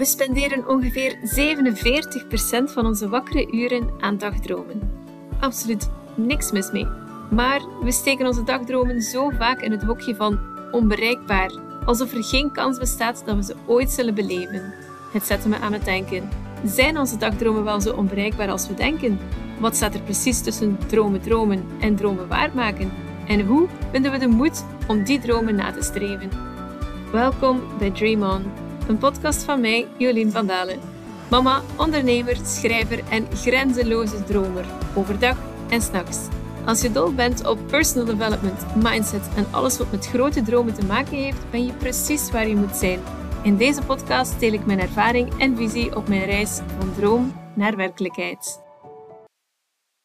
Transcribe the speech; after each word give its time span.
We 0.00 0.06
spenderen 0.06 0.68
ongeveer 0.68 1.16
47% 2.68 2.72
van 2.72 2.86
onze 2.86 3.08
wakkere 3.08 3.52
uren 3.52 3.90
aan 3.98 4.18
dagdromen. 4.18 4.92
Absoluut 5.40 5.90
niks 6.14 6.52
mis 6.52 6.70
mee. 6.70 6.86
Maar 7.30 7.60
we 7.82 7.92
steken 7.92 8.26
onze 8.26 8.42
dagdromen 8.42 9.02
zo 9.02 9.30
vaak 9.30 9.60
in 9.60 9.70
het 9.70 9.82
hokje 9.82 10.14
van 10.14 10.38
onbereikbaar, 10.72 11.50
alsof 11.84 12.12
er 12.12 12.24
geen 12.24 12.52
kans 12.52 12.78
bestaat 12.78 13.22
dat 13.26 13.36
we 13.36 13.42
ze 13.42 13.54
ooit 13.66 13.90
zullen 13.90 14.14
beleven. 14.14 14.74
Het 15.12 15.24
zette 15.24 15.48
me 15.48 15.58
aan 15.58 15.72
het 15.72 15.84
denken. 15.84 16.28
Zijn 16.64 16.98
onze 16.98 17.16
dagdromen 17.16 17.64
wel 17.64 17.80
zo 17.80 17.92
onbereikbaar 17.92 18.50
als 18.50 18.68
we 18.68 18.74
denken? 18.74 19.18
Wat 19.58 19.76
staat 19.76 19.94
er 19.94 20.02
precies 20.02 20.40
tussen 20.40 20.78
dromen 20.86 21.20
dromen 21.20 21.64
en 21.80 21.96
dromen 21.96 22.28
waarmaken? 22.28 22.92
En 23.26 23.46
hoe 23.46 23.68
vinden 23.92 24.12
we 24.12 24.18
de 24.18 24.28
moed 24.28 24.64
om 24.88 25.04
die 25.04 25.20
dromen 25.20 25.54
na 25.54 25.72
te 25.72 25.82
streven? 25.82 26.30
Welkom 27.12 27.60
bij 27.78 27.90
Dream 27.90 28.22
On, 28.22 28.42
een 28.90 28.98
podcast 28.98 29.42
van 29.42 29.60
mij, 29.60 29.86
Jolien 29.98 30.30
van 30.30 30.46
Dalen. 30.46 30.80
Mama, 31.30 31.62
ondernemer, 31.76 32.36
schrijver 32.44 33.08
en 33.10 33.36
grenzeloze 33.36 34.24
dromer, 34.24 34.64
overdag 34.94 35.36
en 35.68 35.82
s'nachts. 35.82 36.28
Als 36.66 36.82
je 36.82 36.92
dol 36.92 37.14
bent 37.14 37.46
op 37.46 37.58
personal 37.66 38.04
development, 38.06 38.76
mindset 38.82 39.28
en 39.36 39.46
alles 39.50 39.78
wat 39.78 39.90
met 39.90 40.06
grote 40.06 40.42
dromen 40.42 40.74
te 40.74 40.86
maken 40.86 41.16
heeft, 41.16 41.50
ben 41.50 41.66
je 41.66 41.72
precies 41.72 42.30
waar 42.30 42.48
je 42.48 42.56
moet 42.56 42.76
zijn. 42.76 43.00
In 43.42 43.56
deze 43.56 43.82
podcast 43.82 44.40
deel 44.40 44.52
ik 44.52 44.66
mijn 44.66 44.80
ervaring 44.80 45.38
en 45.38 45.56
visie 45.56 45.96
op 45.96 46.08
mijn 46.08 46.24
reis 46.24 46.60
van 46.78 46.94
droom 46.94 47.34
naar 47.54 47.76
werkelijkheid. 47.76 48.60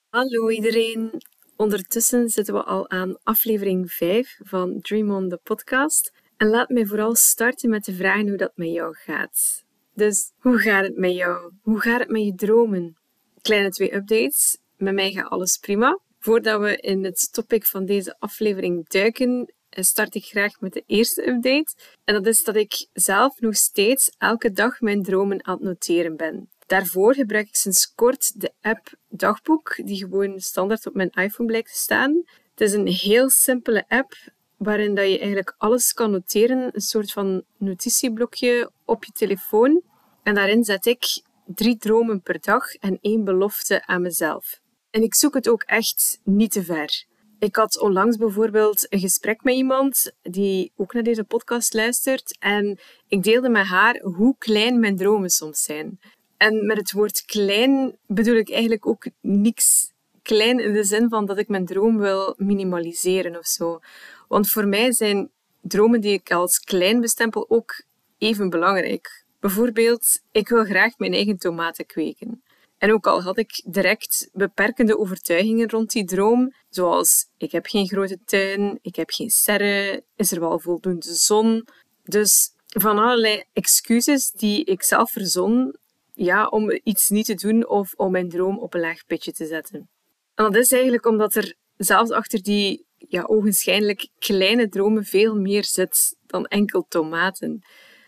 Hallo 0.09 0.49
iedereen. 0.49 1.21
Ondertussen 1.55 2.29
zitten 2.29 2.53
we 2.53 2.63
al 2.63 2.89
aan 2.89 3.17
aflevering 3.23 3.91
5 3.91 4.39
van 4.43 4.81
Dream 4.81 5.11
On 5.11 5.29
the 5.29 5.39
podcast. 5.43 6.14
En 6.37 6.47
laat 6.47 6.69
mij 6.69 6.85
vooral 6.85 7.15
starten 7.15 7.69
met 7.69 7.85
de 7.85 7.93
vraag 7.93 8.21
hoe 8.21 8.37
dat 8.37 8.51
met 8.55 8.71
jou 8.71 8.95
gaat. 8.95 9.63
Dus 9.93 10.31
hoe 10.39 10.57
gaat 10.57 10.83
het 10.83 10.97
met 10.97 11.15
jou? 11.15 11.51
Hoe 11.61 11.79
gaat 11.79 11.99
het 11.99 12.09
met 12.09 12.25
je 12.25 12.35
dromen? 12.35 12.97
Kleine 13.41 13.69
twee 13.69 13.95
updates. 13.95 14.57
Met 14.77 14.93
mij 14.93 15.11
gaat 15.11 15.29
alles 15.29 15.57
prima. 15.57 15.99
Voordat 16.19 16.61
we 16.61 16.77
in 16.77 17.03
het 17.03 17.33
topic 17.33 17.65
van 17.65 17.85
deze 17.85 18.15
aflevering 18.19 18.87
duiken, 18.87 19.53
eh, 19.69 19.83
start 19.83 20.15
ik 20.15 20.23
graag 20.23 20.59
met 20.59 20.73
de 20.73 20.83
eerste 20.85 21.27
update. 21.27 21.75
En 22.03 22.13
dat 22.13 22.25
is 22.25 22.43
dat 22.43 22.55
ik 22.55 22.87
zelf 22.93 23.39
nog 23.39 23.55
steeds 23.55 24.15
elke 24.17 24.51
dag 24.51 24.81
mijn 24.81 25.03
dromen 25.03 25.45
aan 25.45 25.53
het 25.53 25.63
noteren 25.63 26.15
ben. 26.15 26.49
Daarvoor 26.65 27.13
gebruik 27.13 27.47
ik 27.47 27.55
sinds 27.55 27.93
kort 27.93 28.41
de 28.41 28.53
app 28.61 28.93
Dagboek, 29.09 29.75
die 29.83 29.97
gewoon 29.97 30.39
standaard 30.39 30.85
op 30.87 30.93
mijn 30.93 31.09
iPhone 31.09 31.49
blijkt 31.49 31.71
te 31.71 31.79
staan. 31.79 32.23
Het 32.51 32.61
is 32.61 32.73
een 32.73 32.87
heel 32.87 33.29
simpele 33.29 33.85
app 33.87 34.13
waarin 34.57 34.95
dat 34.95 35.05
je 35.05 35.17
eigenlijk 35.17 35.55
alles 35.57 35.93
kan 35.93 36.11
noteren, 36.11 36.69
een 36.71 36.81
soort 36.81 37.11
van 37.11 37.43
notitieblokje 37.57 38.71
op 38.85 39.03
je 39.03 39.11
telefoon. 39.11 39.81
En 40.23 40.35
daarin 40.35 40.63
zet 40.63 40.85
ik 40.85 41.21
drie 41.45 41.77
dromen 41.77 42.21
per 42.21 42.39
dag 42.41 42.73
en 42.75 42.97
één 43.01 43.23
belofte 43.23 43.85
aan 43.85 44.01
mezelf. 44.01 44.59
En 44.89 45.03
ik 45.03 45.15
zoek 45.15 45.33
het 45.33 45.49
ook 45.49 45.63
echt 45.63 46.19
niet 46.23 46.51
te 46.51 46.63
ver. 46.63 47.05
Ik 47.39 47.55
had 47.55 47.79
onlangs 47.79 48.17
bijvoorbeeld 48.17 48.93
een 48.93 48.99
gesprek 48.99 49.43
met 49.43 49.53
iemand 49.55 50.11
die 50.21 50.71
ook 50.75 50.93
naar 50.93 51.03
deze 51.03 51.23
podcast 51.23 51.73
luistert. 51.73 52.37
En 52.39 52.79
ik 53.07 53.23
deelde 53.23 53.49
met 53.49 53.65
haar 53.65 53.99
hoe 54.01 54.35
klein 54.37 54.79
mijn 54.79 54.95
dromen 54.95 55.29
soms 55.29 55.63
zijn. 55.63 55.99
En 56.37 56.65
met 56.65 56.77
het 56.77 56.91
woord 56.91 57.25
klein 57.25 57.97
bedoel 58.07 58.35
ik 58.35 58.49
eigenlijk 58.49 58.87
ook 58.87 59.07
niks 59.21 59.93
klein 60.21 60.59
in 60.59 60.73
de 60.73 60.83
zin 60.83 61.09
van 61.09 61.25
dat 61.25 61.37
ik 61.37 61.47
mijn 61.47 61.65
droom 61.65 61.97
wil 61.97 62.33
minimaliseren 62.37 63.37
of 63.37 63.45
zo. 63.45 63.79
Want 64.27 64.49
voor 64.49 64.67
mij 64.67 64.93
zijn 64.93 65.29
dromen 65.61 66.01
die 66.01 66.13
ik 66.13 66.31
als 66.31 66.59
klein 66.59 67.01
bestempel 67.01 67.49
ook 67.49 67.83
even 68.17 68.49
belangrijk. 68.49 69.25
Bijvoorbeeld, 69.39 70.21
ik 70.31 70.49
wil 70.49 70.63
graag 70.63 70.97
mijn 70.97 71.13
eigen 71.13 71.37
tomaten 71.37 71.85
kweken. 71.85 72.43
En 72.77 72.93
ook 72.93 73.07
al 73.07 73.21
had 73.21 73.37
ik 73.37 73.61
direct 73.65 74.29
beperkende 74.33 74.97
overtuigingen 74.97 75.69
rond 75.69 75.91
die 75.91 76.05
droom, 76.05 76.53
zoals 76.69 77.27
ik 77.37 77.51
heb 77.51 77.65
geen 77.65 77.87
grote 77.87 78.19
tuin, 78.25 78.79
ik 78.81 78.95
heb 78.95 79.09
geen 79.09 79.29
serre, 79.29 80.03
is 80.15 80.31
er 80.31 80.39
wel 80.39 80.59
voldoende 80.59 81.13
zon. 81.13 81.67
Dus 82.03 82.53
van 82.67 82.97
allerlei 82.97 83.43
excuses 83.53 84.31
die 84.31 84.63
ik 84.63 84.83
zelf 84.83 85.11
verzon 85.11 85.75
ja, 86.13 86.47
om 86.47 86.79
iets 86.83 87.09
niet 87.09 87.25
te 87.25 87.33
doen 87.33 87.67
of 87.67 87.93
om 87.95 88.11
mijn 88.11 88.29
droom 88.29 88.59
op 88.59 88.73
een 88.73 88.79
laag 88.79 89.05
pitje 89.05 89.31
te 89.31 89.45
zetten. 89.45 89.89
En 90.35 90.43
dat 90.43 90.55
is 90.55 90.71
eigenlijk 90.71 91.05
omdat 91.05 91.35
er 91.35 91.55
zelfs 91.77 92.11
achter 92.11 92.43
die 92.43 92.85
ja, 93.07 93.23
ogenschijnlijk 93.23 94.07
kleine 94.19 94.69
dromen 94.69 95.03
veel 95.03 95.35
meer 95.35 95.63
zit 95.63 96.15
dan 96.25 96.45
enkel 96.45 96.85
tomaten. 96.87 97.63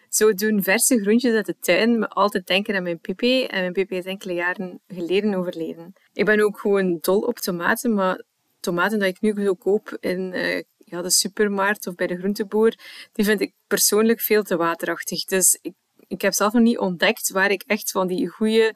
Zo 0.09 0.33
doen 0.33 0.63
verse 0.63 0.99
groentjes 0.99 1.33
uit 1.33 1.45
de 1.45 1.55
tuin 1.59 1.99
me 1.99 2.07
altijd 2.07 2.47
denken 2.47 2.75
aan 2.75 2.83
mijn 2.83 2.99
pipi. 2.99 3.43
En 3.43 3.59
mijn 3.59 3.73
pipi 3.73 3.95
is 3.95 4.05
enkele 4.05 4.33
jaren 4.33 4.79
geleden 4.87 5.33
overleden. 5.33 5.93
Ik 6.13 6.25
ben 6.25 6.39
ook 6.39 6.59
gewoon 6.59 6.97
dol 7.01 7.19
op 7.19 7.37
tomaten, 7.37 7.93
maar 7.93 8.23
tomaten 8.59 8.99
die 8.99 9.07
ik 9.07 9.21
nu 9.21 9.33
zo 9.43 9.53
koop 9.53 9.97
in 9.99 10.33
uh, 10.33 10.61
ja, 10.89 11.01
de 11.01 11.09
supermarkt 11.09 11.87
of 11.87 11.95
bij 11.95 12.07
de 12.07 12.17
groenteboer, 12.17 12.75
die 13.11 13.25
vind 13.25 13.41
ik 13.41 13.53
persoonlijk 13.67 14.21
veel 14.21 14.43
te 14.43 14.57
waterachtig. 14.57 15.23
Dus 15.23 15.59
ik, 15.61 15.73
ik 16.07 16.21
heb 16.21 16.33
zelf 16.33 16.53
nog 16.53 16.63
niet 16.63 16.77
ontdekt 16.77 17.31
waar 17.31 17.51
ik 17.51 17.63
echt 17.65 17.91
van 17.91 18.07
die 18.07 18.27
goede, 18.27 18.75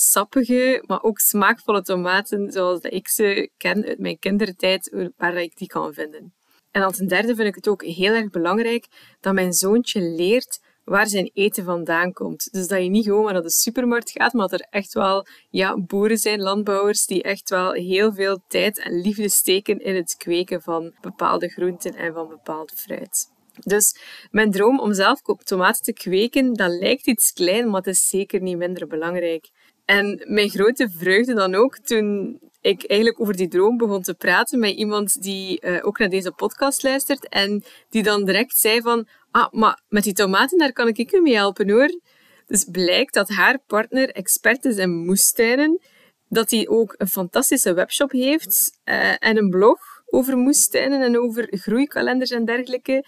sappige, 0.00 0.84
maar 0.86 1.02
ook 1.02 1.18
smaakvolle 1.18 1.82
tomaten, 1.82 2.52
zoals 2.52 2.80
dat 2.80 2.92
ik 2.92 3.08
ze 3.08 3.50
ken 3.56 3.84
uit 3.84 3.98
mijn 3.98 4.18
kindertijd, 4.18 5.10
waar 5.16 5.36
ik 5.36 5.56
die 5.56 5.68
kan 5.68 5.94
vinden. 5.94 6.34
En 6.70 6.82
als 6.82 6.98
een 6.98 7.08
derde 7.08 7.34
vind 7.34 7.48
ik 7.48 7.54
het 7.54 7.68
ook 7.68 7.84
heel 7.84 8.14
erg 8.14 8.30
belangrijk 8.30 8.86
dat 9.20 9.34
mijn 9.34 9.52
zoontje 9.52 10.00
leert 10.00 10.60
waar 10.84 11.06
zijn 11.06 11.30
eten 11.34 11.64
vandaan 11.64 12.12
komt. 12.12 12.48
Dus 12.52 12.68
dat 12.68 12.82
je 12.82 12.88
niet 12.88 13.04
gewoon 13.04 13.24
maar 13.24 13.32
naar 13.32 13.42
de 13.42 13.50
supermarkt 13.50 14.10
gaat, 14.10 14.32
maar 14.32 14.48
dat 14.48 14.60
er 14.60 14.66
echt 14.70 14.92
wel 14.92 15.26
ja, 15.50 15.78
boeren 15.78 16.18
zijn, 16.18 16.40
landbouwers, 16.40 17.06
die 17.06 17.22
echt 17.22 17.50
wel 17.50 17.72
heel 17.72 18.12
veel 18.12 18.38
tijd 18.48 18.78
en 18.78 19.00
liefde 19.00 19.28
steken 19.28 19.78
in 19.78 19.94
het 19.94 20.14
kweken 20.16 20.62
van 20.62 20.94
bepaalde 21.00 21.48
groenten 21.48 21.94
en 21.94 22.12
van 22.12 22.28
bepaald 22.28 22.72
fruit. 22.76 23.28
Dus 23.58 23.96
mijn 24.30 24.50
droom 24.50 24.80
om 24.80 24.94
zelf 24.94 25.20
tomaten 25.20 25.82
te 25.82 25.92
kweken, 25.92 26.54
dat 26.54 26.70
lijkt 26.70 27.06
iets 27.06 27.32
klein, 27.32 27.70
maar 27.70 27.80
het 27.80 27.94
is 27.94 28.08
zeker 28.08 28.40
niet 28.40 28.56
minder 28.56 28.86
belangrijk. 28.86 29.50
En 29.90 30.22
mijn 30.24 30.50
grote 30.50 30.90
vreugde 30.96 31.34
dan 31.34 31.54
ook 31.54 31.78
toen 31.78 32.38
ik 32.60 32.84
eigenlijk 32.84 33.20
over 33.20 33.36
die 33.36 33.48
droom 33.48 33.76
begon 33.76 34.02
te 34.02 34.14
praten 34.14 34.58
met 34.58 34.74
iemand 34.74 35.22
die 35.22 35.60
uh, 35.66 35.86
ook 35.86 35.98
naar 35.98 36.08
deze 36.08 36.32
podcast 36.32 36.82
luistert 36.82 37.28
en 37.28 37.64
die 37.88 38.02
dan 38.02 38.24
direct 38.24 38.58
zei 38.58 38.80
van 38.80 39.08
ah, 39.30 39.52
maar 39.52 39.82
met 39.88 40.04
die 40.04 40.12
tomaten, 40.12 40.58
daar 40.58 40.72
kan 40.72 40.88
ik 40.88 41.12
u 41.12 41.20
mee 41.20 41.34
helpen 41.34 41.70
hoor. 41.70 42.00
Dus 42.46 42.64
blijkt 42.64 43.14
dat 43.14 43.28
haar 43.28 43.58
partner 43.66 44.10
expert 44.10 44.64
is 44.64 44.76
in 44.76 45.04
moestuinen, 45.04 45.80
dat 46.28 46.50
hij 46.50 46.68
ook 46.68 46.94
een 46.98 47.08
fantastische 47.08 47.72
webshop 47.72 48.10
heeft 48.10 48.78
uh, 48.84 49.10
en 49.18 49.36
een 49.36 49.50
blog 49.50 49.78
over 50.06 50.36
moestuinen 50.36 51.02
en 51.02 51.18
over 51.18 51.46
groeikalenders 51.50 52.30
en 52.30 52.44
dergelijke. 52.44 53.04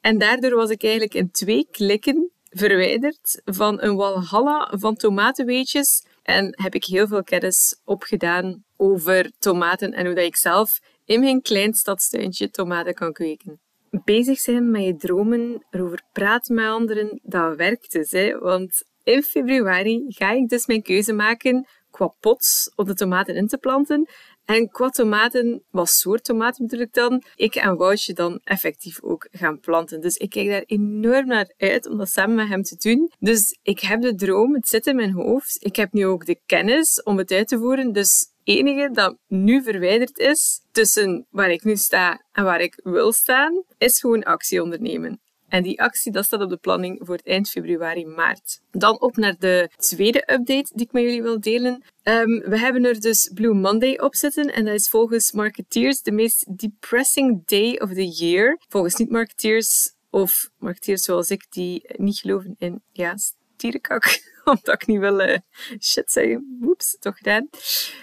En 0.00 0.18
daardoor 0.18 0.54
was 0.54 0.70
ik 0.70 0.82
eigenlijk 0.82 1.14
in 1.14 1.30
twee 1.30 1.68
klikken 1.70 2.30
verwijderd 2.50 3.42
van 3.44 3.82
een 3.82 3.96
walhalla 3.96 4.72
van 4.76 4.94
tomatenweetjes 4.94 6.02
en 6.24 6.62
heb 6.62 6.74
ik 6.74 6.84
heel 6.84 7.06
veel 7.06 7.22
kennis 7.22 7.80
opgedaan 7.84 8.64
over 8.76 9.32
tomaten 9.38 9.92
en 9.92 10.06
hoe 10.06 10.14
dat 10.14 10.24
ik 10.24 10.36
zelf 10.36 10.80
in 11.04 11.20
mijn 11.20 11.42
klein 11.42 11.74
stadstuintje 11.74 12.50
tomaten 12.50 12.94
kan 12.94 13.12
kweken 13.12 13.60
bezig 14.04 14.38
zijn 14.38 14.70
met 14.70 14.84
je 14.84 14.96
dromen, 14.96 15.66
erover 15.70 16.02
praten 16.12 16.54
met 16.54 16.64
anderen, 16.64 17.20
dat 17.22 17.56
werkt 17.56 17.92
dus. 17.92 18.10
Hè? 18.10 18.38
Want 18.38 18.82
in 19.02 19.22
februari 19.22 20.04
ga 20.08 20.30
ik 20.30 20.48
dus 20.48 20.66
mijn 20.66 20.82
keuze 20.82 21.12
maken 21.12 21.66
qua 21.90 22.14
pots 22.20 22.72
om 22.76 22.86
de 22.86 22.94
tomaten 22.94 23.34
in 23.34 23.46
te 23.46 23.58
planten. 23.58 24.08
En 24.44 24.68
qua 24.68 24.88
tomaten, 24.88 25.64
wat 25.70 25.88
soort 25.88 26.24
tomaten 26.24 26.66
bedoel 26.66 26.84
ik 26.84 26.92
dan, 26.92 27.22
ik 27.34 27.54
en 27.54 27.76
Woutje 27.76 28.12
dan 28.12 28.40
effectief 28.44 29.02
ook 29.02 29.28
gaan 29.30 29.60
planten. 29.60 30.00
Dus 30.00 30.16
ik 30.16 30.30
kijk 30.30 30.48
daar 30.48 30.62
enorm 30.66 31.26
naar 31.26 31.52
uit 31.56 31.86
om 31.86 31.98
dat 31.98 32.08
samen 32.08 32.34
met 32.34 32.48
hem 32.48 32.62
te 32.62 32.76
doen. 32.76 33.12
Dus 33.18 33.58
ik 33.62 33.80
heb 33.80 34.00
de 34.00 34.14
droom, 34.14 34.54
het 34.54 34.68
zit 34.68 34.86
in 34.86 34.96
mijn 34.96 35.12
hoofd. 35.12 35.64
Ik 35.64 35.76
heb 35.76 35.92
nu 35.92 36.06
ook 36.06 36.26
de 36.26 36.40
kennis 36.46 37.02
om 37.02 37.18
het 37.18 37.30
uit 37.30 37.48
te 37.48 37.58
voeren. 37.58 37.92
Dus 37.92 38.32
enige 38.44 38.90
dat 38.92 39.16
nu 39.26 39.62
verwijderd 39.62 40.18
is 40.18 40.60
tussen 40.72 41.26
waar 41.30 41.50
ik 41.50 41.64
nu 41.64 41.76
sta 41.76 42.24
en 42.32 42.44
waar 42.44 42.60
ik 42.60 42.80
wil 42.82 43.12
staan, 43.12 43.62
is 43.78 44.00
gewoon 44.00 44.22
actie 44.22 44.62
ondernemen. 44.62 45.20
En 45.54 45.62
die 45.62 45.82
actie 45.82 46.12
dat 46.12 46.24
staat 46.24 46.40
op 46.40 46.48
de 46.48 46.56
planning 46.56 47.00
voor 47.02 47.14
het 47.14 47.26
eind 47.26 47.50
februari, 47.50 48.06
maart. 48.06 48.60
Dan 48.70 49.00
op 49.00 49.16
naar 49.16 49.36
de 49.38 49.70
tweede 49.76 50.18
update 50.18 50.72
die 50.74 50.86
ik 50.86 50.92
met 50.92 51.02
jullie 51.02 51.22
wil 51.22 51.40
delen. 51.40 51.82
Um, 52.02 52.40
we 52.40 52.58
hebben 52.58 52.84
er 52.84 53.00
dus 53.00 53.30
Blue 53.34 53.54
Monday 53.54 53.98
op 53.98 54.14
zitten. 54.14 54.52
En 54.52 54.64
dat 54.64 54.74
is 54.74 54.88
volgens 54.88 55.32
marketeers 55.32 56.02
de 56.02 56.12
meest 56.12 56.58
depressing 56.58 57.42
day 57.44 57.76
of 57.76 57.92
the 57.92 58.06
year. 58.06 58.58
Volgens 58.68 58.94
niet-marketeers 58.94 59.94
of 60.10 60.50
marketeers 60.58 61.02
zoals 61.02 61.30
ik 61.30 61.46
die 61.48 61.84
niet 61.96 62.18
geloven 62.18 62.54
in 62.58 62.82
ja, 62.92 63.16
stierenkak. 63.56 64.04
Omdat 64.44 64.74
ik 64.74 64.86
niet 64.86 64.98
wil 64.98 65.20
uh, 65.20 65.36
shit 65.80 66.10
zeggen. 66.10 66.58
Oeps, 66.62 66.96
toch 67.00 67.16
gedaan. 67.16 67.48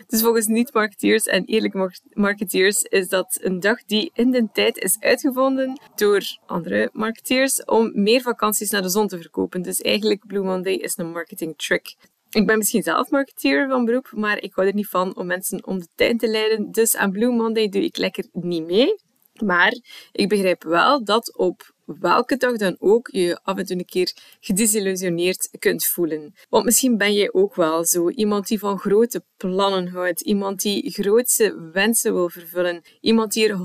Dus 0.07 0.21
volgens 0.21 0.47
niet-marketeers 0.47 1.25
en 1.25 1.45
eerlijke 1.45 1.91
marketeers 2.13 2.81
is 2.81 3.07
dat 3.07 3.37
een 3.41 3.59
dag 3.59 3.83
die 3.85 4.11
in 4.13 4.31
de 4.31 4.47
tijd 4.53 4.77
is 4.77 4.97
uitgevonden 4.99 5.81
door 5.95 6.37
andere 6.45 6.89
marketeers 6.93 7.65
om 7.65 7.91
meer 7.93 8.21
vakanties 8.21 8.69
naar 8.69 8.81
de 8.81 8.89
zon 8.89 9.07
te 9.07 9.21
verkopen. 9.21 9.61
Dus 9.61 9.81
eigenlijk 9.81 10.27
Blue 10.27 10.43
Monday 10.43 10.73
is 10.73 10.97
een 10.97 11.11
marketing 11.11 11.57
trick. 11.57 11.95
Ik 12.29 12.45
ben 12.45 12.57
misschien 12.57 12.83
zelf 12.83 13.09
marketeer 13.09 13.67
van 13.67 13.85
beroep, 13.85 14.11
maar 14.15 14.41
ik 14.41 14.53
hou 14.53 14.67
er 14.67 14.73
niet 14.73 14.87
van 14.87 15.15
om 15.15 15.25
mensen 15.25 15.65
om 15.65 15.79
de 15.79 15.87
tuin 15.95 16.17
te 16.17 16.27
leiden. 16.27 16.71
Dus 16.71 16.95
aan 16.95 17.11
Blue 17.11 17.31
Monday 17.31 17.69
doe 17.69 17.83
ik 17.83 17.97
lekker 17.97 18.25
niet 18.31 18.65
mee. 18.65 18.95
Maar 19.43 19.79
ik 20.11 20.29
begrijp 20.29 20.63
wel 20.63 21.03
dat 21.03 21.37
op 21.37 21.73
welke 21.99 22.37
dag 22.37 22.57
dan 22.57 22.75
ook 22.79 23.09
je 23.11 23.39
af 23.43 23.57
en 23.57 23.65
toe 23.65 23.77
een 23.77 23.85
keer 23.85 24.13
gedesillusioneerd 24.39 25.49
kunt 25.59 25.85
voelen. 25.85 26.33
Want 26.49 26.65
misschien 26.65 26.97
ben 26.97 27.13
jij 27.13 27.33
ook 27.33 27.55
wel 27.55 27.85
zo 27.85 28.09
iemand 28.09 28.47
die 28.47 28.59
van 28.59 28.79
grote 28.79 29.23
plannen 29.37 29.87
houdt, 29.87 30.21
iemand 30.21 30.61
die 30.61 30.91
grootse 30.91 31.69
wensen 31.73 32.13
wil 32.13 32.29
vervullen, 32.29 32.81
iemand 32.99 33.33
die 33.33 33.47
er 33.47 33.57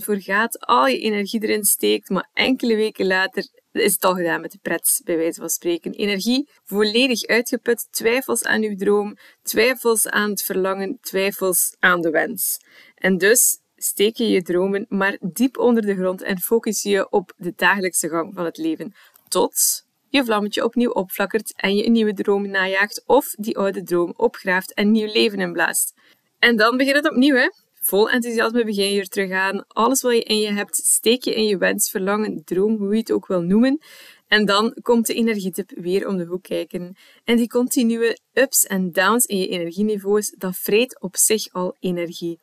100% 0.00 0.04
voor 0.04 0.20
gaat, 0.20 0.60
al 0.60 0.86
je 0.86 0.98
energie 0.98 1.42
erin 1.42 1.64
steekt, 1.64 2.08
maar 2.08 2.30
enkele 2.32 2.76
weken 2.76 3.06
later 3.06 3.48
is 3.72 3.92
het 3.92 4.04
al 4.04 4.14
gedaan 4.14 4.40
met 4.40 4.52
de 4.52 4.58
pret, 4.62 5.00
bij 5.04 5.16
wijze 5.16 5.40
van 5.40 5.48
spreken. 5.48 5.92
Energie 5.92 6.48
volledig 6.64 7.26
uitgeput, 7.26 7.88
twijfels 7.90 8.44
aan 8.44 8.62
uw 8.62 8.76
droom, 8.76 9.16
twijfels 9.42 10.08
aan 10.08 10.30
het 10.30 10.42
verlangen, 10.42 10.98
twijfels 11.00 11.76
aan 11.78 12.00
de 12.00 12.10
wens. 12.10 12.60
En 12.94 13.18
dus 13.18 13.58
steek 13.82 14.16
je 14.16 14.28
je 14.28 14.42
dromen 14.42 14.86
maar 14.88 15.16
diep 15.20 15.58
onder 15.58 15.82
de 15.82 15.94
grond 15.94 16.22
en 16.22 16.38
focus 16.38 16.82
je 16.82 17.10
op 17.10 17.32
de 17.36 17.52
dagelijkse 17.56 18.08
gang 18.08 18.34
van 18.34 18.44
het 18.44 18.56
leven. 18.56 18.94
Tot 19.28 19.84
je 20.08 20.24
vlammetje 20.24 20.64
opnieuw 20.64 20.90
opflakkert 20.90 21.52
en 21.56 21.76
je 21.76 21.86
een 21.86 21.92
nieuwe 21.92 22.12
droom 22.12 22.50
najaagt 22.50 23.02
of 23.06 23.30
die 23.30 23.58
oude 23.58 23.82
droom 23.82 24.12
opgraaft 24.16 24.74
en 24.74 24.90
nieuw 24.90 25.12
leven 25.12 25.40
inblaast. 25.40 25.94
En 26.38 26.56
dan 26.56 26.76
begint 26.76 26.96
het 26.96 27.10
opnieuw, 27.10 27.34
hè? 27.34 27.48
Vol 27.82 28.10
enthousiasme 28.10 28.64
begin 28.64 28.92
je 28.92 29.00
er 29.00 29.08
terug 29.08 29.30
aan. 29.30 29.64
Alles 29.68 30.02
wat 30.02 30.12
je 30.12 30.22
in 30.22 30.38
je 30.38 30.52
hebt, 30.52 30.76
steek 30.76 31.24
je 31.24 31.34
in 31.34 31.44
je 31.44 31.58
wens, 31.58 31.90
verlangen, 31.90 32.44
droom, 32.44 32.76
hoe 32.76 32.92
je 32.92 32.98
het 32.98 33.12
ook 33.12 33.26
wil 33.26 33.40
noemen. 33.40 33.80
En 34.28 34.44
dan 34.44 34.76
komt 34.82 35.06
de 35.06 35.14
energietip 35.14 35.70
weer 35.74 36.08
om 36.08 36.16
de 36.16 36.24
hoek 36.24 36.42
kijken. 36.42 36.96
En 37.24 37.36
die 37.36 37.48
continue 37.48 38.18
ups 38.32 38.66
en 38.66 38.92
downs 38.92 39.24
in 39.24 39.38
je 39.38 39.48
energieniveaus, 39.48 40.30
dat 40.30 40.56
vreet 40.56 41.00
op 41.00 41.16
zich 41.16 41.52
al 41.52 41.76
energie. 41.78 42.38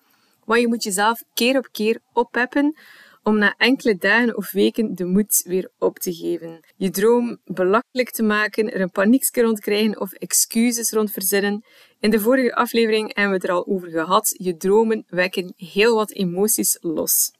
Maar 0.47 0.59
je 0.59 0.67
moet 0.67 0.83
jezelf 0.83 1.23
keer 1.33 1.57
op 1.57 1.67
keer 1.71 1.99
oppeppen 2.13 2.77
om 3.23 3.37
na 3.37 3.53
enkele 3.57 3.95
dagen 3.95 4.37
of 4.37 4.51
weken 4.51 4.95
de 4.95 5.05
moed 5.05 5.41
weer 5.45 5.69
op 5.77 5.99
te 5.99 6.13
geven. 6.13 6.59
Je 6.75 6.89
droom 6.89 7.37
belachelijk 7.45 8.11
te 8.11 8.23
maken, 8.23 8.73
er 8.73 8.81
een 8.81 8.91
paniekje 8.91 9.41
rond 9.41 9.59
krijgen 9.59 9.99
of 9.99 10.11
excuses 10.11 10.91
rond 10.91 11.11
verzinnen. 11.11 11.63
In 11.99 12.09
de 12.09 12.19
vorige 12.19 12.55
aflevering 12.55 13.15
hebben 13.15 13.29
we 13.33 13.39
het 13.39 13.43
er 13.43 13.55
al 13.55 13.67
over 13.67 13.89
gehad. 13.89 14.35
Je 14.37 14.57
dromen 14.57 15.05
wekken 15.07 15.53
heel 15.55 15.95
wat 15.95 16.11
emoties 16.11 16.77
los. 16.81 17.31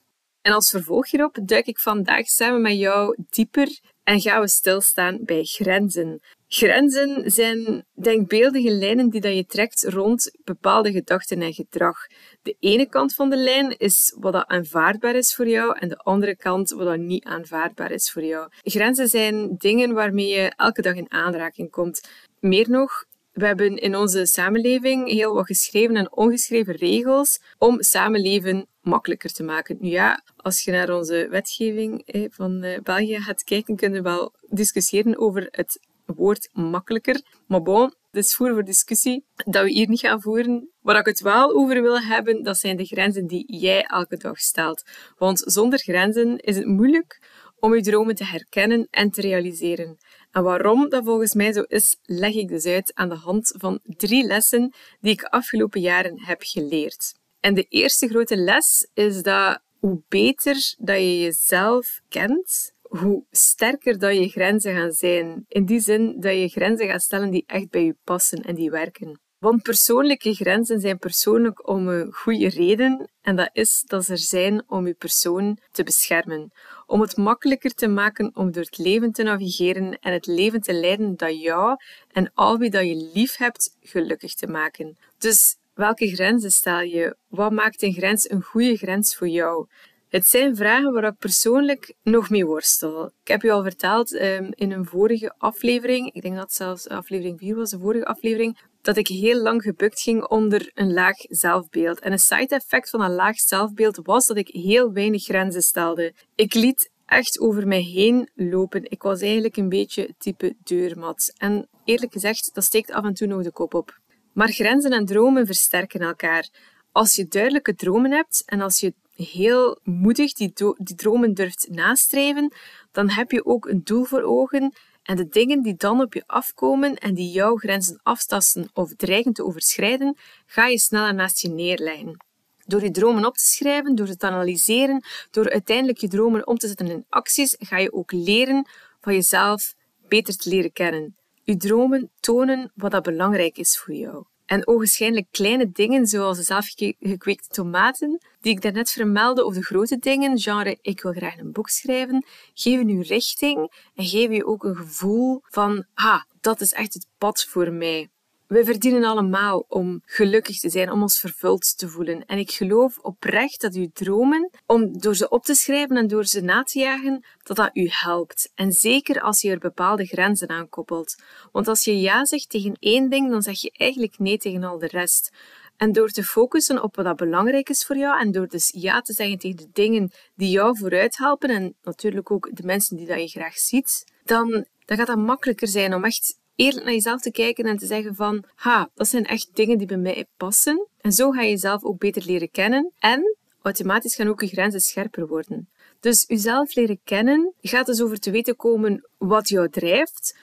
En 0.42 0.54
als 0.54 0.70
vervolg 0.70 1.12
hierop 1.12 1.38
duik 1.42 1.66
ik 1.66 1.80
vandaag 1.80 2.28
samen 2.28 2.62
met 2.62 2.78
jou 2.78 3.18
dieper 3.30 3.80
en 4.04 4.22
gaan 4.22 4.42
we 4.42 4.48
stilstaan 4.48 5.20
bij 5.24 5.44
grenzen. 5.44 6.22
Grenzen 6.48 7.32
zijn 7.32 7.86
denkbeeldige 7.94 8.72
lijnen 8.72 9.10
die 9.10 9.22
dat 9.22 9.36
je 9.36 9.46
trekt 9.46 9.84
rond 9.84 10.32
bepaalde 10.44 10.92
gedachten 10.92 11.42
en 11.42 11.54
gedrag. 11.54 11.98
De 12.42 12.56
ene 12.60 12.90
kant 12.90 13.14
van 13.14 13.30
de 13.30 13.38
lijn 13.38 13.78
is 13.78 14.16
wat 14.20 14.34
dat 14.34 14.48
aanvaardbaar 14.48 15.16
is 15.16 15.36
voor 15.36 15.48
jou 15.48 15.78
en 15.80 15.90
de 15.90 15.98
andere 15.98 16.36
kant 16.36 16.70
wat 16.70 16.86
dat 16.86 16.98
niet 16.98 17.24
aanvaardbaar 17.24 17.92
is 17.92 18.12
voor 18.12 18.24
jou. 18.24 18.48
Grenzen 18.64 19.08
zijn 19.08 19.56
dingen 19.58 19.94
waarmee 19.94 20.28
je 20.28 20.52
elke 20.56 20.82
dag 20.82 20.96
in 20.96 21.12
aanraking 21.12 21.72
komt. 21.72 22.10
Meer 22.40 22.70
nog, 22.70 23.06
we 23.32 23.46
hebben 23.46 23.78
in 23.78 23.96
onze 23.96 24.26
samenleving 24.26 25.10
heel 25.10 25.34
wat 25.34 25.46
geschreven 25.46 25.96
en 25.96 26.12
ongeschreven 26.12 26.76
regels 26.76 27.40
om 27.58 27.84
samenleven 27.84 28.68
makkelijker 28.82 29.34
te 29.34 29.44
maken. 29.44 29.78
Nu 29.80 29.90
ja, 29.90 30.24
als 30.36 30.64
je 30.64 30.72
naar 30.72 30.96
onze 30.96 31.28
wetgeving 31.30 32.04
van 32.32 32.64
eh, 32.64 32.80
België 32.82 33.20
gaat 33.20 33.44
kijken, 33.44 33.76
kunnen 33.76 34.04
we 34.04 34.10
wel 34.10 34.34
discussiëren 34.50 35.18
over 35.20 35.48
het 35.52 35.80
woord 36.16 36.50
makkelijker. 36.54 37.22
Maar 37.48 37.62
bon, 37.62 37.94
dat 38.12 38.24
is 38.24 38.36
voer 38.36 38.54
voor 38.54 38.64
discussie 38.64 39.26
dat 39.36 39.64
we 39.64 39.72
hier 39.72 39.90
niet 39.90 40.00
gaan 40.00 40.22
voeren. 40.22 40.72
Waar 40.82 41.00
ik 41.00 41.06
het 41.06 41.20
wel 41.20 41.56
over 41.56 41.82
wil 41.82 42.02
hebben, 42.02 42.44
dat 42.44 42.58
zijn 42.58 42.78
de 42.78 42.86
grenzen 42.86 43.28
die 43.28 43.58
jij 43.58 43.84
elke 43.84 44.18
dag 44.18 44.40
stelt. 44.40 44.84
Want 45.18 45.40
zonder 45.46 45.80
grenzen 45.80 46.38
is 46.38 46.56
het 46.56 46.66
moeilijk 46.66 47.22
om 47.60 47.76
je 47.76 47.82
dromen 47.82 48.16
te 48.16 48.26
herkennen 48.26 48.88
en 48.90 49.12
te 49.12 49.22
realiseren. 49.22 49.98
En 50.32 50.44
waarom 50.44 50.90
dat 50.90 51.04
volgens 51.04 51.34
mij 51.34 51.54
zo 51.54 51.62
is, 51.62 51.98
leg 52.02 52.34
ik 52.34 52.48
dus 52.48 52.66
uit 52.66 52.92
aan 52.96 53.10
de 53.10 53.16
hand 53.16 53.54
van 53.58 53.80
drie 53.84 54.24
lessen 54.26 54.74
die 55.00 55.12
ik 55.12 55.24
afgelopen 55.24 55.82
jaren 55.82 56.24
heb 56.24 56.42
geleerd. 56.46 57.14
En 57.40 57.54
de 57.54 57.66
eerste 57.70 58.08
grote 58.08 58.38
les 58.38 58.90
is 58.94 59.22
dat 59.22 59.60
hoe 59.80 60.02
beter 60.08 60.76
dat 60.78 60.98
je 60.98 61.20
jezelf 61.20 62.00
kent, 62.10 62.74
hoe 62.90 63.24
sterker 63.32 64.00
dat 64.00 64.16
je 64.16 64.30
grenzen 64.30 64.76
gaan 64.76 64.92
zijn. 64.92 65.46
In 65.48 65.66
die 65.66 65.80
zin 65.80 66.20
dat 66.20 66.34
je 66.34 66.48
grenzen 66.48 66.88
gaat 66.88 67.02
stellen 67.02 67.30
die 67.30 67.44
echt 67.46 67.70
bij 67.70 67.84
je 67.84 67.96
passen 68.04 68.42
en 68.44 68.56
die 68.56 68.70
werken. 68.70 69.20
Want 69.38 69.62
persoonlijke 69.62 70.34
grenzen 70.34 70.80
zijn 70.80 70.98
persoonlijk 70.98 71.68
om 71.68 71.88
een 71.88 72.14
goede 72.14 72.50
reden 72.50 73.12
en 73.22 73.36
dat 73.36 73.50
is 73.54 73.84
dat 73.86 74.06
ze 74.06 74.12
er 74.12 74.18
zijn 74.18 74.64
om 74.68 74.88
je 74.88 74.94
persoon 74.94 75.60
te 75.72 75.84
beschermen. 75.84 76.52
Om 76.86 77.02
het 77.02 77.18
makkelijker 77.18 77.74
te 77.74 77.88
maken 77.88 78.36
om 78.36 78.52
door 78.52 78.64
het 78.64 78.78
leven 78.78 79.12
te 79.12 79.24
navigeren 79.24 80.00
en 80.00 80.14
het 80.14 80.26
leven 80.26 80.62
te 80.62 80.74
leiden 80.74 81.16
dat 81.16 81.42
jou 81.42 81.76
en 82.12 82.32
al 82.34 82.58
wie 82.58 82.70
dat 82.70 82.88
je 82.88 83.10
lief 83.14 83.38
hebt 83.38 83.76
gelukkig 83.82 84.34
te 84.34 84.48
maken. 84.48 84.98
Dus 85.18 85.58
welke 85.74 86.08
grenzen 86.08 86.52
stel 86.52 86.82
je? 86.82 87.16
Wat 87.28 87.52
maakt 87.52 87.82
een 87.82 87.94
grens 87.94 88.30
een 88.30 88.42
goede 88.42 88.78
grens 88.78 89.16
voor 89.16 89.28
jou? 89.28 89.68
Het 90.10 90.26
zijn 90.26 90.56
vragen 90.56 90.94
waar 90.94 91.04
ik 91.04 91.18
persoonlijk 91.18 91.94
nog 92.04 92.30
mee 92.30 92.46
worstel. 92.46 93.06
Ik 93.06 93.28
heb 93.28 93.42
je 93.42 93.52
al 93.52 93.64
verteld 93.64 94.12
um, 94.14 94.50
in 94.54 94.72
een 94.72 94.86
vorige 94.86 95.34
aflevering, 95.38 96.14
ik 96.14 96.22
denk 96.22 96.36
dat 96.36 96.44
het 96.44 96.54
zelfs 96.54 96.88
aflevering 96.88 97.40
4 97.40 97.56
was, 97.56 97.70
de 97.70 97.80
vorige 97.80 98.06
aflevering, 98.06 98.58
dat 98.82 98.98
ik 98.98 99.08
heel 99.08 99.42
lang 99.42 99.62
gebukt 99.62 100.02
ging 100.02 100.28
onder 100.28 100.72
een 100.74 100.94
laag 100.94 101.16
zelfbeeld. 101.18 102.00
En 102.00 102.12
een 102.12 102.20
side 102.20 102.56
effect 102.56 102.90
van 102.90 103.02
een 103.02 103.14
laag 103.14 103.38
zelfbeeld 103.38 104.00
was 104.04 104.26
dat 104.26 104.38
ik 104.38 104.48
heel 104.48 104.92
weinig 104.92 105.24
grenzen 105.24 105.62
stelde. 105.62 106.14
Ik 106.36 106.54
liet 106.54 106.92
echt 107.06 107.40
over 107.40 107.68
mij 107.68 107.82
heen 107.82 108.30
lopen. 108.36 108.92
Ik 108.92 109.02
was 109.02 109.22
eigenlijk 109.22 109.58
een 109.58 109.70
beetje 109.70 110.14
type 110.18 110.56
deurmat. 110.64 111.34
En 111.38 111.68
eerlijk 111.84 112.14
gezegd, 112.14 112.50
dat 112.54 112.64
steekt 112.64 112.92
af 112.92 113.04
en 113.04 113.14
toe 113.14 113.28
nog 113.28 113.44
de 113.44 113.52
kop 113.52 113.74
op. 113.74 114.00
Maar 114.34 114.52
grenzen 114.52 114.92
en 114.92 115.06
dromen 115.06 115.46
versterken 115.46 116.00
elkaar. 116.00 116.50
Als 116.92 117.16
je 117.16 117.28
duidelijke 117.28 117.76
dromen 117.76 118.12
hebt 118.12 118.44
en 118.46 118.62
als 118.62 118.80
je 118.80 118.94
heel 119.18 119.80
moedig 119.84 120.34
die, 120.34 120.54
die 120.78 120.96
dromen 120.96 121.34
durft 121.34 121.68
nastreven, 121.70 122.54
dan 122.92 123.10
heb 123.10 123.32
je 123.32 123.46
ook 123.46 123.66
een 123.66 123.82
doel 123.84 124.04
voor 124.04 124.22
ogen 124.22 124.74
en 125.04 125.16
de 125.16 125.28
dingen 125.28 125.62
die 125.62 125.76
dan 125.76 126.02
op 126.02 126.14
je 126.14 126.24
afkomen 126.26 126.96
en 126.96 127.14
die 127.14 127.32
jouw 127.32 127.56
grenzen 127.56 128.00
aftasten 128.04 128.70
of 128.74 128.94
dreigen 128.96 129.34
te 129.34 129.46
overschrijden, 129.46 130.18
ga 130.46 130.68
je 130.68 130.80
sneller 130.80 131.14
naast 131.14 131.42
je 131.42 131.50
neerleggen. 131.50 132.26
Door 132.66 132.84
je 132.84 132.92
dromen 132.92 133.26
op 133.26 133.38
te 133.38 133.46
schrijven, 133.46 133.96
door 133.96 134.08
het 134.08 134.20
te 134.20 134.28
analyseren, 134.28 135.04
door 135.32 135.50
uiteindelijk 135.50 135.98
je 135.98 136.08
dromen 136.08 136.48
om 136.48 136.58
te 136.58 136.68
zetten 136.68 136.88
in 136.88 137.06
acties, 137.10 137.56
ga 137.60 137.78
je 137.78 137.94
ook 137.94 138.12
leren 138.12 138.68
van 139.02 139.14
jezelf 139.14 139.74
beter 140.08 140.38
te 140.38 140.50
leren 140.50 140.74
kennen. 140.74 141.16
Je 141.44 141.58
dromen 141.58 142.12
tonen 142.20 142.72
wat 142.76 142.92
dat 142.92 143.04
belangrijk 143.04 143.58
is 143.58 143.80
voor 143.80 143.94
jou. 143.94 144.26
En 144.48 144.68
ogenschijnlijk 144.68 145.28
kleine 145.32 145.72
dingen, 145.72 146.08
zoals 146.08 146.38
de 146.38 146.44
zelfgekweekte 146.44 147.48
tomaten, 147.48 148.22
die 148.42 148.52
ik 148.52 148.62
daarnet 148.62 148.92
vermeldde, 148.92 149.46
of 149.46 149.54
de 149.54 149.64
grote 149.64 149.98
dingen, 149.98 150.40
genre 150.40 150.78
ik 150.82 151.02
wil 151.02 151.12
graag 151.12 151.38
een 151.38 151.52
boek 151.52 151.70
schrijven, 151.70 152.26
geven 152.54 152.90
u 152.90 153.02
richting 153.02 153.72
en 153.96 154.06
geven 154.06 154.36
je 154.36 154.46
ook 154.46 154.64
een 154.64 154.76
gevoel 154.76 155.42
van, 155.44 155.86
ah, 155.94 156.22
dat 156.42 156.62
is 156.62 156.74
echt 156.74 156.94
het 156.94 157.08
pad 157.18 157.44
voor 157.44 157.72
mij. 157.72 158.10
We 158.48 158.66
verdienen 158.66 159.04
allemaal 159.04 159.66
om 159.68 160.02
gelukkig 160.06 160.60
te 160.60 160.70
zijn, 160.70 160.92
om 160.92 161.02
ons 161.02 161.20
vervuld 161.20 161.78
te 161.78 161.90
voelen. 161.90 162.26
En 162.26 162.38
ik 162.38 162.52
geloof 162.52 162.98
oprecht 162.98 163.62
dat 163.62 163.76
uw 163.76 163.90
dromen, 163.94 164.50
om 164.66 165.00
door 165.00 165.16
ze 165.16 165.30
op 165.30 165.44
te 165.44 165.56
schrijven 165.56 165.98
en 165.98 166.08
door 166.08 166.26
ze 166.26 166.42
na 166.42 166.64
te 166.64 166.80
jagen, 166.80 167.26
dat 167.44 167.58
dat 167.58 167.70
u 167.74 167.88
helpt. 167.90 168.52
En 168.56 168.72
zeker 168.72 169.22
als 169.22 169.42
je 169.42 169.52
er 169.52 169.58
bepaalde 169.58 170.06
grenzen 170.06 170.50
aan 170.50 170.70
koppelt. 170.70 171.16
Want 171.52 171.68
als 171.68 171.84
je 171.84 172.00
ja 172.00 172.26
zegt 172.26 172.50
tegen 172.50 172.78
één 172.80 173.10
ding, 173.10 173.30
dan 173.30 173.42
zeg 173.42 173.62
je 173.62 173.72
eigenlijk 173.72 174.20
nee 174.20 174.38
tegen 174.38 174.64
al 174.64 174.80
de 174.80 174.88
rest. 174.88 175.32
En 175.78 175.92
door 175.92 176.10
te 176.10 176.24
focussen 176.24 176.84
op 176.84 176.96
wat 176.96 177.16
belangrijk 177.16 177.70
is 177.70 177.86
voor 177.86 177.98
jou 177.98 178.20
en 178.20 178.32
door 178.32 178.48
dus 178.48 178.74
ja 178.76 179.02
te 179.02 179.14
zeggen 179.14 179.38
tegen 179.38 179.58
de 179.58 179.70
dingen 179.74 180.12
die 180.36 180.50
jou 180.50 180.78
vooruit 180.78 181.18
helpen 181.18 181.50
en 181.50 181.76
natuurlijk 181.82 182.32
ook 182.32 182.50
de 182.52 182.64
mensen 182.64 182.98
die 182.98 183.08
dat 183.08 183.22
je 183.22 183.28
graag 183.28 183.58
ziet, 183.58 184.04
dan, 184.24 184.66
dan 184.86 184.98
gaat 184.98 185.08
dat 185.08 185.18
makkelijker 185.18 185.68
zijn 185.68 185.94
om 185.94 186.04
echt 186.04 186.40
eerlijk 186.58 186.86
naar 186.86 186.94
jezelf 186.94 187.22
te 187.22 187.32
kijken 187.32 187.66
en 187.66 187.78
te 187.78 187.86
zeggen 187.86 188.16
van, 188.16 188.44
ha, 188.56 188.90
dat 188.94 189.08
zijn 189.08 189.26
echt 189.26 189.50
dingen 189.54 189.78
die 189.78 189.88
bij 189.88 189.98
mij 189.98 190.26
passen. 190.38 190.88
En 191.02 191.12
zo 191.12 191.32
ga 191.32 191.42
je 191.42 191.50
jezelf 191.50 191.84
ook 191.84 192.00
beter 192.00 192.26
leren 192.26 192.52
kennen 192.52 192.92
en 193.00 193.36
automatisch 193.62 194.16
gaan 194.16 194.28
ook 194.28 194.42
je 194.42 194.48
grenzen 194.48 194.80
scherper 194.80 195.28
worden. 195.28 195.70
Dus 196.00 196.24
jezelf 196.28 196.76
leren 196.76 197.00
kennen 197.04 197.54
gaat 197.62 197.86
dus 197.86 198.02
over 198.02 198.20
te 198.20 198.32
weten 198.32 198.56
komen 198.56 199.10
wat 199.18 199.50
jou 199.50 199.70
drijft, 199.70 200.38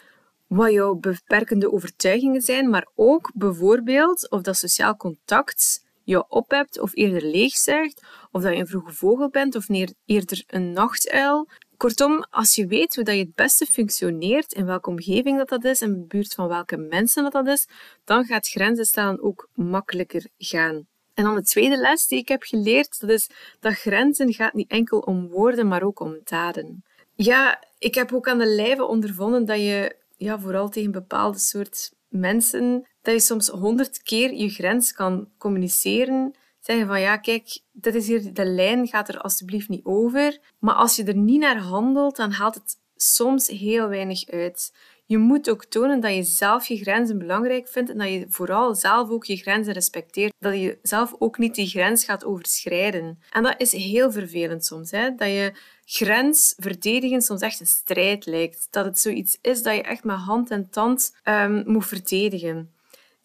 wat 0.46 0.72
jouw 0.72 0.94
beperkende 0.94 1.72
overtuigingen 1.72 2.40
zijn, 2.40 2.70
maar 2.70 2.88
ook 2.94 3.30
bijvoorbeeld 3.34 4.30
of 4.30 4.42
dat 4.42 4.56
sociaal 4.56 4.96
contact 4.96 5.84
je 6.04 6.28
ophebt 6.28 6.80
of 6.80 6.94
eerder 6.94 7.22
leegzuigt, 7.22 8.02
of 8.30 8.42
dat 8.42 8.52
je 8.52 8.58
een 8.58 8.66
vroege 8.66 8.92
vogel 8.92 9.28
bent 9.28 9.54
of 9.54 9.66
eerder 10.04 10.44
een 10.46 10.72
nachtuil. 10.72 11.48
Kortom, 11.76 12.24
als 12.30 12.54
je 12.54 12.66
weet 12.66 12.94
hoe 12.94 13.04
dat 13.04 13.14
je 13.14 13.20
het 13.20 13.34
beste 13.34 13.66
functioneert, 13.66 14.52
in 14.52 14.66
welke 14.66 14.90
omgeving 14.90 15.38
dat, 15.38 15.48
dat 15.48 15.64
is, 15.64 15.80
in 15.80 15.92
de 15.92 16.06
buurt 16.06 16.34
van 16.34 16.48
welke 16.48 16.76
mensen 16.76 17.22
dat, 17.22 17.32
dat 17.32 17.46
is, 17.46 17.66
dan 18.04 18.24
gaat 18.24 18.48
grenzen 18.48 18.84
stellen 18.84 19.22
ook 19.22 19.48
makkelijker 19.54 20.26
gaan. 20.38 20.86
En 21.14 21.24
dan 21.24 21.34
de 21.34 21.42
tweede 21.42 21.76
les 21.76 22.06
die 22.06 22.18
ik 22.18 22.28
heb 22.28 22.42
geleerd, 22.42 23.00
dat 23.00 23.10
is 23.10 23.30
dat 23.60 23.72
grenzen 23.72 24.32
gaat 24.32 24.54
niet 24.54 24.70
enkel 24.70 24.98
om 24.98 25.28
woorden, 25.28 25.68
maar 25.68 25.82
ook 25.82 26.00
om 26.00 26.18
daden. 26.24 26.84
Ja, 27.14 27.62
ik 27.78 27.94
heb 27.94 28.12
ook 28.12 28.28
aan 28.28 28.38
de 28.38 28.46
lijve 28.46 28.84
ondervonden 28.84 29.44
dat 29.44 29.58
je 29.58 29.96
ja, 30.16 30.40
vooral 30.40 30.68
tegen 30.68 30.92
bepaalde 30.92 31.38
soort 31.38 31.92
mensen, 32.08 32.88
dat 33.02 33.14
je 33.14 33.20
soms 33.20 33.48
honderd 33.48 34.02
keer 34.02 34.32
je 34.32 34.48
grens 34.48 34.92
kan 34.92 35.28
communiceren. 35.38 36.34
Zeggen 36.64 36.86
van 36.86 37.00
ja, 37.00 37.16
kijk, 37.16 37.60
is 37.80 38.06
hier 38.06 38.34
de 38.34 38.44
lijn, 38.44 38.86
gaat 38.86 39.08
er 39.08 39.18
alsjeblieft 39.18 39.68
niet 39.68 39.84
over. 39.84 40.38
Maar 40.58 40.74
als 40.74 40.96
je 40.96 41.04
er 41.04 41.16
niet 41.16 41.40
naar 41.40 41.58
handelt, 41.58 42.16
dan 42.16 42.30
haalt 42.30 42.54
het 42.54 42.78
soms 42.96 43.46
heel 43.46 43.88
weinig 43.88 44.28
uit. 44.30 44.72
Je 45.06 45.18
moet 45.18 45.50
ook 45.50 45.64
tonen 45.64 46.00
dat 46.00 46.14
je 46.14 46.22
zelf 46.22 46.66
je 46.66 46.76
grenzen 46.76 47.18
belangrijk 47.18 47.68
vindt 47.68 47.90
en 47.90 47.98
dat 47.98 48.08
je 48.08 48.26
vooral 48.28 48.74
zelf 48.74 49.10
ook 49.10 49.24
je 49.24 49.36
grenzen 49.36 49.72
respecteert. 49.72 50.32
Dat 50.38 50.54
je 50.54 50.78
zelf 50.82 51.14
ook 51.18 51.38
niet 51.38 51.54
die 51.54 51.66
grens 51.66 52.04
gaat 52.04 52.24
overschrijden. 52.24 53.18
En 53.30 53.42
dat 53.42 53.54
is 53.60 53.72
heel 53.72 54.12
vervelend 54.12 54.64
soms, 54.64 54.90
hè? 54.90 55.14
dat 55.14 55.28
je 55.28 55.52
grens 55.84 56.54
verdedigen 56.56 57.22
soms 57.22 57.40
echt 57.40 57.60
een 57.60 57.66
strijd 57.66 58.26
lijkt. 58.26 58.68
Dat 58.70 58.84
het 58.84 58.98
zoiets 58.98 59.38
is 59.40 59.62
dat 59.62 59.74
je 59.74 59.82
echt 59.82 60.04
met 60.04 60.16
hand 60.16 60.50
en 60.50 60.70
tand 60.70 61.16
um, 61.24 61.62
moet 61.66 61.86
verdedigen. 61.86 62.73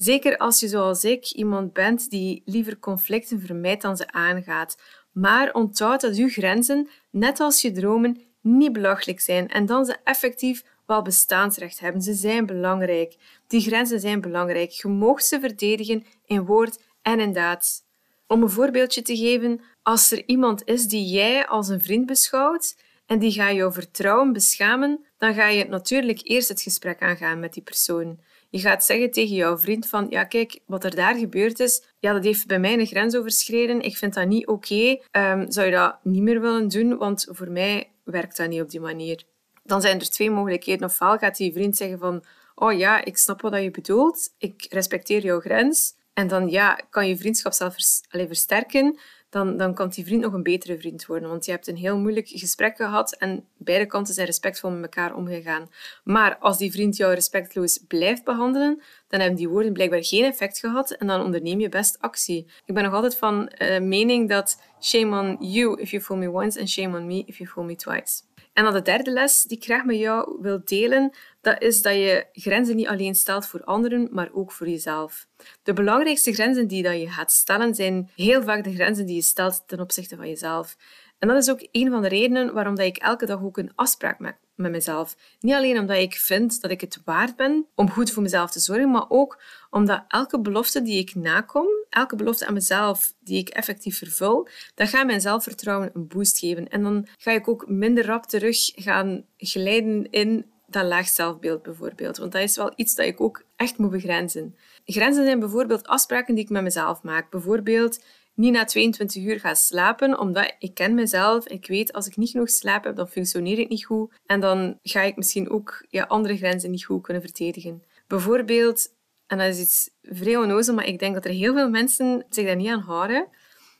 Zeker 0.01 0.37
als 0.37 0.59
je 0.59 0.67
zoals 0.67 1.03
ik 1.03 1.31
iemand 1.31 1.73
bent 1.73 2.09
die 2.09 2.41
liever 2.45 2.79
conflicten 2.79 3.41
vermijdt 3.41 3.81
dan 3.81 3.97
ze 3.97 4.11
aangaat. 4.11 4.77
Maar 5.11 5.53
onthoud 5.53 6.01
dat 6.01 6.17
je 6.17 6.29
grenzen, 6.29 6.89
net 7.09 7.39
als 7.39 7.61
je 7.61 7.71
dromen, 7.71 8.21
niet 8.41 8.73
belachelijk 8.73 9.19
zijn 9.19 9.47
en 9.47 9.65
dan 9.65 9.85
ze 9.85 9.97
effectief 10.03 10.63
wel 10.85 11.01
bestaansrecht 11.01 11.79
hebben. 11.79 12.01
Ze 12.01 12.13
zijn 12.13 12.45
belangrijk. 12.45 13.15
Die 13.47 13.61
grenzen 13.61 13.99
zijn 13.99 14.21
belangrijk. 14.21 14.71
Je 14.71 14.87
mag 14.87 15.21
ze 15.21 15.39
verdedigen 15.39 16.05
in 16.25 16.45
woord 16.45 16.83
en 17.01 17.19
in 17.19 17.33
daad. 17.33 17.83
Om 18.27 18.43
een 18.43 18.49
voorbeeldje 18.49 19.01
te 19.01 19.17
geven, 19.17 19.61
als 19.83 20.11
er 20.11 20.23
iemand 20.27 20.65
is 20.65 20.85
die 20.85 21.05
jij 21.05 21.47
als 21.47 21.67
een 21.67 21.81
vriend 21.81 22.05
beschouwt 22.05 22.75
en 23.05 23.19
die 23.19 23.31
gaat 23.31 23.55
jouw 23.55 23.71
vertrouwen 23.71 24.33
beschamen, 24.33 25.05
dan 25.17 25.33
ga 25.33 25.47
je 25.47 25.65
natuurlijk 25.65 26.19
eerst 26.23 26.49
het 26.49 26.61
gesprek 26.61 27.01
aangaan 27.01 27.39
met 27.39 27.53
die 27.53 27.63
persoon. 27.63 28.19
Je 28.49 28.59
gaat 28.59 28.85
zeggen 28.85 29.11
tegen 29.11 29.35
jouw 29.35 29.57
vriend 29.57 29.87
van, 29.87 30.07
ja 30.09 30.23
kijk, 30.23 30.59
wat 30.65 30.83
er 30.83 30.95
daar 30.95 31.15
gebeurd 31.15 31.59
is, 31.59 31.83
ja, 31.99 32.13
dat 32.13 32.23
heeft 32.23 32.47
bij 32.47 32.59
mij 32.59 32.73
een 32.73 32.85
grens 32.85 33.15
overschreden. 33.15 33.81
Ik 33.81 33.97
vind 33.97 34.13
dat 34.13 34.27
niet 34.27 34.47
oké. 34.47 34.99
Ehm, 35.11 35.51
zou 35.51 35.65
je 35.65 35.71
dat 35.71 35.97
niet 36.03 36.21
meer 36.21 36.41
willen 36.41 36.67
doen? 36.67 36.97
Want 36.97 37.27
voor 37.29 37.51
mij 37.51 37.91
werkt 38.03 38.37
dat 38.37 38.49
niet 38.49 38.61
op 38.61 38.69
die 38.69 38.79
manier. 38.79 39.23
Dan 39.63 39.81
zijn 39.81 39.99
er 39.99 40.09
twee 40.09 40.31
mogelijkheden. 40.31 40.87
Ofwel 40.87 41.17
gaat 41.17 41.37
die 41.37 41.53
vriend 41.53 41.77
zeggen 41.77 41.99
van, 41.99 42.23
oh 42.55 42.77
ja, 42.77 43.05
ik 43.05 43.17
snap 43.17 43.41
wat 43.41 43.61
je 43.61 43.71
bedoelt. 43.71 44.33
Ik 44.37 44.65
respecteer 44.69 45.23
jouw 45.23 45.39
grens. 45.39 45.97
En 46.13 46.27
dan 46.27 46.49
ja, 46.49 46.79
kan 46.89 47.07
je 47.07 47.17
vriendschap 47.17 47.53
zelf 47.53 47.73
vers 47.73 48.01
versterken. 48.09 48.99
Dan, 49.29 49.57
dan 49.57 49.73
kan 49.73 49.89
die 49.89 50.05
vriend 50.05 50.21
nog 50.21 50.33
een 50.33 50.43
betere 50.43 50.79
vriend 50.79 51.05
worden. 51.05 51.29
Want 51.29 51.45
je 51.45 51.51
hebt 51.51 51.67
een 51.67 51.77
heel 51.77 51.97
moeilijk 51.97 52.27
gesprek 52.27 52.75
gehad 52.75 53.15
en 53.15 53.45
beide 53.57 53.85
kanten 53.85 54.13
zijn 54.13 54.25
respectvol 54.25 54.71
met 54.71 54.81
elkaar 54.81 55.15
omgegaan. 55.15 55.69
Maar 56.03 56.37
als 56.37 56.57
die 56.57 56.71
vriend 56.71 56.97
jou 56.97 57.13
respectloos 57.13 57.83
blijft 57.87 58.23
behandelen, 58.23 58.81
dan 59.07 59.19
hebben 59.19 59.37
die 59.37 59.49
woorden 59.49 59.73
blijkbaar 59.73 60.03
geen 60.03 60.23
effect 60.23 60.59
gehad 60.59 60.91
en 60.91 61.07
dan 61.07 61.21
onderneem 61.21 61.59
je 61.59 61.69
best 61.69 61.99
actie. 61.99 62.47
Ik 62.65 62.73
ben 62.73 62.83
nog 62.83 62.93
altijd 62.93 63.17
van 63.17 63.51
uh, 63.57 63.79
mening 63.79 64.29
dat 64.29 64.61
shame 64.81 65.19
on 65.19 65.49
you 65.49 65.81
if 65.81 65.91
you 65.91 66.03
fool 66.03 66.17
me 66.17 66.31
once 66.31 66.59
and 66.59 66.69
shame 66.69 66.97
on 66.97 67.07
me 67.07 67.23
if 67.25 67.37
you 67.37 67.49
fool 67.49 67.63
me 67.63 67.75
twice. 67.75 68.21
En 68.59 68.65
dan 68.65 68.73
de 68.73 68.81
derde 68.81 69.11
les 69.11 69.43
die 69.43 69.57
ik 69.57 69.63
graag 69.63 69.83
met 69.83 69.97
jou 69.97 70.37
wil 70.41 70.61
delen, 70.63 71.11
dat 71.41 71.61
is 71.61 71.81
dat 71.81 71.93
je 71.93 72.25
grenzen 72.31 72.75
niet 72.75 72.87
alleen 72.87 73.15
stelt 73.15 73.45
voor 73.45 73.63
anderen, 73.63 74.09
maar 74.11 74.29
ook 74.33 74.51
voor 74.51 74.69
jezelf. 74.69 75.27
De 75.63 75.73
belangrijkste 75.73 76.33
grenzen 76.33 76.67
die 76.67 76.83
dat 76.83 76.99
je 76.99 77.09
gaat 77.09 77.31
stellen, 77.31 77.75
zijn 77.75 78.09
heel 78.15 78.43
vaak 78.43 78.63
de 78.63 78.73
grenzen 78.73 79.05
die 79.05 79.15
je 79.15 79.21
stelt 79.21 79.63
ten 79.67 79.79
opzichte 79.79 80.15
van 80.15 80.27
jezelf. 80.27 80.77
En 81.19 81.27
dat 81.27 81.37
is 81.37 81.49
ook 81.49 81.67
een 81.71 81.89
van 81.89 82.01
de 82.01 82.07
redenen 82.07 82.53
waarom 82.53 82.75
dat 82.75 82.85
ik 82.85 82.97
elke 82.97 83.25
dag 83.25 83.43
ook 83.43 83.57
een 83.57 83.71
afspraak 83.75 84.19
maak 84.19 84.37
met 84.55 84.71
mezelf. 84.71 85.15
Niet 85.39 85.53
alleen 85.53 85.79
omdat 85.79 85.97
ik 85.97 86.13
vind 86.13 86.61
dat 86.61 86.71
ik 86.71 86.81
het 86.81 87.01
waard 87.05 87.35
ben 87.35 87.67
om 87.75 87.89
goed 87.89 88.11
voor 88.11 88.23
mezelf 88.23 88.51
te 88.51 88.59
zorgen, 88.59 88.91
maar 88.91 89.09
ook 89.09 89.41
omdat 89.69 90.03
elke 90.07 90.41
belofte 90.41 90.81
die 90.81 90.99
ik 90.99 91.15
nakom, 91.15 91.67
elke 91.89 92.15
belofte 92.15 92.45
aan 92.45 92.53
mezelf 92.53 93.13
die 93.19 93.37
ik 93.37 93.49
effectief 93.49 93.97
vervul, 93.97 94.47
dat 94.75 94.89
gaat 94.89 95.05
mijn 95.05 95.21
zelfvertrouwen 95.21 95.89
een 95.93 96.07
boost 96.07 96.39
geven. 96.39 96.69
En 96.69 96.83
dan 96.83 97.07
ga 97.17 97.31
ik 97.31 97.47
ook 97.47 97.67
minder 97.67 98.05
rap 98.05 98.25
terug 98.25 98.57
gaan 98.75 99.25
glijden 99.37 100.11
in 100.11 100.45
dat 100.67 100.85
laag 100.85 101.07
zelfbeeld 101.07 101.61
bijvoorbeeld. 101.63 102.17
Want 102.17 102.31
dat 102.31 102.41
is 102.41 102.55
wel 102.55 102.73
iets 102.75 102.95
dat 102.95 103.05
ik 103.05 103.21
ook 103.21 103.43
echt 103.55 103.77
moet 103.77 103.91
begrenzen. 103.91 104.55
Grenzen 104.85 105.25
zijn 105.25 105.39
bijvoorbeeld 105.39 105.87
afspraken 105.87 106.35
die 106.35 106.43
ik 106.43 106.49
met 106.49 106.63
mezelf 106.63 107.03
maak. 107.03 107.29
Bijvoorbeeld 107.29 108.03
niet 108.33 108.53
na 108.53 108.65
22 108.65 109.23
uur 109.23 109.39
gaan 109.39 109.55
slapen, 109.55 110.19
omdat 110.19 110.55
ik 110.59 110.73
ken 110.73 110.93
mezelf. 110.93 111.47
Ik 111.47 111.67
weet, 111.67 111.93
als 111.93 112.07
ik 112.07 112.17
niet 112.17 112.29
genoeg 112.29 112.49
slaap 112.49 112.83
heb, 112.83 112.95
dan 112.95 113.07
functioneer 113.07 113.59
ik 113.59 113.69
niet 113.69 113.85
goed. 113.85 114.13
En 114.25 114.39
dan 114.39 114.79
ga 114.81 115.01
ik 115.01 115.15
misschien 115.15 115.49
ook 115.49 115.85
ja, 115.89 116.03
andere 116.03 116.37
grenzen 116.37 116.71
niet 116.71 116.85
goed 116.85 117.03
kunnen 117.03 117.23
verdedigen. 117.23 117.83
Bijvoorbeeld, 118.07 118.89
en 119.29 119.37
dat 119.37 119.47
is 119.47 119.59
iets 119.59 119.89
vrij 120.01 120.37
onnozel, 120.37 120.73
maar 120.73 120.85
ik 120.85 120.99
denk 120.99 121.13
dat 121.13 121.25
er 121.25 121.31
heel 121.31 121.53
veel 121.53 121.69
mensen 121.69 122.25
zich 122.29 122.45
daar 122.45 122.55
niet 122.55 122.69
aan 122.69 122.79
houden. 122.79 123.27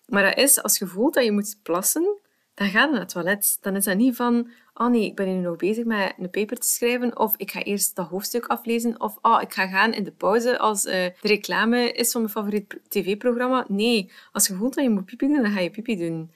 Maar 0.06 0.24
dat 0.24 0.38
is, 0.38 0.64
als 0.64 0.78
je 0.78 0.86
voelt 0.86 1.14
dat 1.14 1.24
je 1.24 1.32
moet 1.32 1.60
plassen, 1.64 2.20
dan 2.54 2.70
ga 2.70 2.84
je 2.84 2.92
naar 2.92 3.00
het 3.00 3.10
toilet. 3.10 3.58
Dan 3.62 3.76
is 3.76 3.84
dat 3.84 3.98
niet 3.98 4.16
van, 4.16 4.50
oh 4.74 4.88
nee, 4.88 5.06
ik 5.06 5.16
ben 5.16 5.28
nu 5.28 5.42
nog 5.42 5.56
bezig 5.56 5.86
met 5.86 6.14
een 6.18 6.30
paper 6.30 6.58
te 6.58 6.68
schrijven, 6.68 7.20
of 7.20 7.34
ik 7.38 7.52
ga 7.52 7.64
eerst 7.64 7.96
dat 7.96 8.08
hoofdstuk 8.08 8.46
aflezen, 8.46 9.02
of 9.02 9.18
oh, 9.22 9.42
ik 9.42 9.54
ga 9.54 9.68
gaan 9.68 9.94
in 9.94 10.04
de 10.04 10.12
pauze 10.12 10.60
als 10.60 10.86
uh, 10.86 10.92
de 10.94 11.14
reclame 11.22 11.92
is 11.92 12.12
van 12.12 12.22
mijn 12.22 12.34
favoriet 12.34 12.80
tv-programma. 12.88 13.66
Nee, 13.68 14.12
als 14.32 14.48
je 14.48 14.54
voelt 14.54 14.76
dat 14.76 14.84
je 14.84 14.90
moet 14.90 15.06
pipi 15.06 15.28
doen, 15.28 15.42
dan 15.42 15.52
ga 15.52 15.60
je 15.60 15.70
pipi 15.70 15.98
doen. 15.98 16.32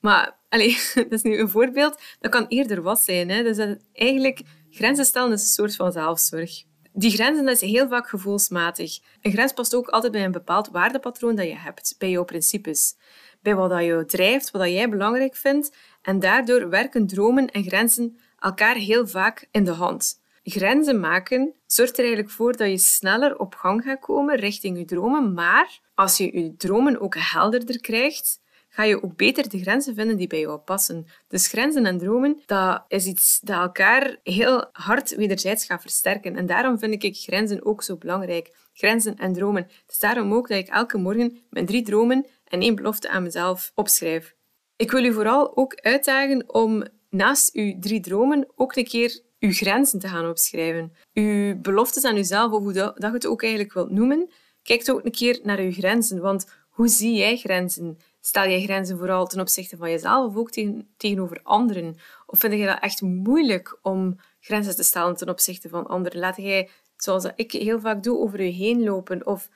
Maar, 0.00 0.36
allez, 0.48 0.94
dat 0.94 1.12
is 1.12 1.22
nu 1.22 1.38
een 1.38 1.48
voorbeeld. 1.48 2.00
Dat 2.20 2.30
kan 2.30 2.46
eerder 2.48 2.82
wat 2.82 3.00
zijn. 3.00 3.28
Hè? 3.30 3.42
Dus 3.42 3.76
eigenlijk, 3.92 4.40
grenzen 4.70 5.04
stellen 5.04 5.32
is 5.32 5.40
een 5.40 5.46
soort 5.46 5.76
van 5.76 5.92
zelfzorg. 5.92 6.66
Die 6.92 7.10
grenzen 7.10 7.44
dat 7.44 7.62
is 7.62 7.70
heel 7.70 7.88
vaak 7.88 8.08
gevoelsmatig. 8.08 8.98
Een 9.22 9.32
grens 9.32 9.52
past 9.52 9.74
ook 9.74 9.88
altijd 9.88 10.12
bij 10.12 10.24
een 10.24 10.32
bepaald 10.32 10.68
waardepatroon 10.68 11.34
dat 11.34 11.46
je 11.46 11.56
hebt, 11.56 11.94
bij 11.98 12.10
jouw 12.10 12.24
principes 12.24 12.96
bij 13.42 13.54
wat 13.54 13.70
dat 13.70 13.84
je 13.84 14.04
drijft, 14.06 14.50
wat 14.50 14.62
dat 14.62 14.70
jij 14.70 14.88
belangrijk 14.88 15.36
vindt. 15.36 15.76
En 16.02 16.18
daardoor 16.18 16.68
werken 16.68 17.06
dromen 17.06 17.50
en 17.50 17.62
grenzen 17.62 18.18
elkaar 18.38 18.74
heel 18.74 19.06
vaak 19.06 19.48
in 19.50 19.64
de 19.64 19.70
hand. 19.70 20.20
Grenzen 20.42 21.00
maken 21.00 21.54
zorgt 21.66 21.92
er 21.92 22.04
eigenlijk 22.04 22.30
voor 22.30 22.56
dat 22.56 22.68
je 22.68 22.78
sneller 22.78 23.38
op 23.38 23.54
gang 23.54 23.82
gaat 23.82 24.00
komen 24.00 24.36
richting 24.36 24.78
je 24.78 24.84
dromen. 24.84 25.32
Maar 25.32 25.80
als 25.94 26.16
je 26.16 26.40
je 26.40 26.56
dromen 26.56 27.00
ook 27.00 27.14
helderder 27.18 27.80
krijgt, 27.80 28.40
ga 28.78 28.84
je 28.84 29.02
ook 29.02 29.16
beter 29.16 29.48
de 29.48 29.58
grenzen 29.58 29.94
vinden 29.94 30.16
die 30.16 30.26
bij 30.26 30.40
jou 30.40 30.58
passen. 30.58 31.06
Dus 31.28 31.48
grenzen 31.48 31.86
en 31.86 31.98
dromen, 31.98 32.42
dat 32.46 32.84
is 32.88 33.06
iets 33.06 33.40
dat 33.40 33.60
elkaar 33.60 34.16
heel 34.22 34.68
hard 34.72 35.14
wederzijds 35.14 35.64
gaat 35.64 35.80
versterken. 35.80 36.36
En 36.36 36.46
daarom 36.46 36.78
vind 36.78 37.02
ik 37.02 37.16
grenzen 37.16 37.64
ook 37.66 37.82
zo 37.82 37.96
belangrijk. 37.96 38.54
Grenzen 38.72 39.16
en 39.16 39.32
dromen. 39.32 39.62
Het 39.62 39.90
is 39.90 39.98
daarom 39.98 40.32
ook 40.32 40.48
dat 40.48 40.58
ik 40.58 40.68
elke 40.68 40.98
morgen 40.98 41.38
mijn 41.50 41.66
drie 41.66 41.82
dromen 41.82 42.26
en 42.44 42.60
één 42.60 42.74
belofte 42.74 43.08
aan 43.08 43.22
mezelf 43.22 43.72
opschrijf. 43.74 44.34
Ik 44.76 44.90
wil 44.90 45.04
u 45.04 45.12
vooral 45.12 45.56
ook 45.56 45.74
uitdagen 45.74 46.54
om 46.54 46.84
naast 47.10 47.54
uw 47.54 47.78
drie 47.78 48.00
dromen 48.00 48.46
ook 48.54 48.76
een 48.76 48.84
keer 48.84 49.20
uw 49.38 49.52
grenzen 49.52 49.98
te 49.98 50.08
gaan 50.08 50.28
opschrijven. 50.28 50.92
Uw 51.12 51.60
beloftes 51.60 52.04
aan 52.04 52.16
uzelf, 52.16 52.52
of 52.52 52.62
hoe 52.62 52.72
dat, 52.72 52.94
je 52.98 53.06
het 53.06 53.26
ook 53.26 53.42
eigenlijk 53.42 53.72
wilt 53.72 53.90
noemen, 53.90 54.30
kijk 54.62 54.90
ook 54.90 55.04
een 55.04 55.10
keer 55.10 55.40
naar 55.42 55.58
uw 55.58 55.72
grenzen. 55.72 56.20
Want 56.20 56.46
hoe 56.68 56.88
zie 56.88 57.14
jij 57.14 57.36
grenzen? 57.36 57.98
Stel 58.20 58.48
jij 58.48 58.62
grenzen 58.62 58.98
vooral 58.98 59.26
ten 59.26 59.40
opzichte 59.40 59.76
van 59.76 59.90
jezelf 59.90 60.30
of 60.30 60.36
ook 60.36 60.50
tegen, 60.50 60.88
tegenover 60.96 61.40
anderen? 61.42 61.96
Of 62.26 62.38
vind 62.38 62.52
je 62.52 62.66
dat 62.66 62.80
echt 62.80 63.00
moeilijk 63.00 63.78
om 63.82 64.20
grenzen 64.40 64.76
te 64.76 64.82
stellen 64.82 65.16
ten 65.16 65.28
opzichte 65.28 65.68
van 65.68 65.86
anderen? 65.86 66.18
Laat 66.18 66.36
jij, 66.36 66.70
zoals 66.96 67.26
ik 67.34 67.52
heel 67.52 67.80
vaak 67.80 68.02
doe, 68.02 68.18
over 68.18 68.42
je 68.42 68.52
heen 68.52 68.84
lopen? 68.84 69.26
Of 69.26 69.48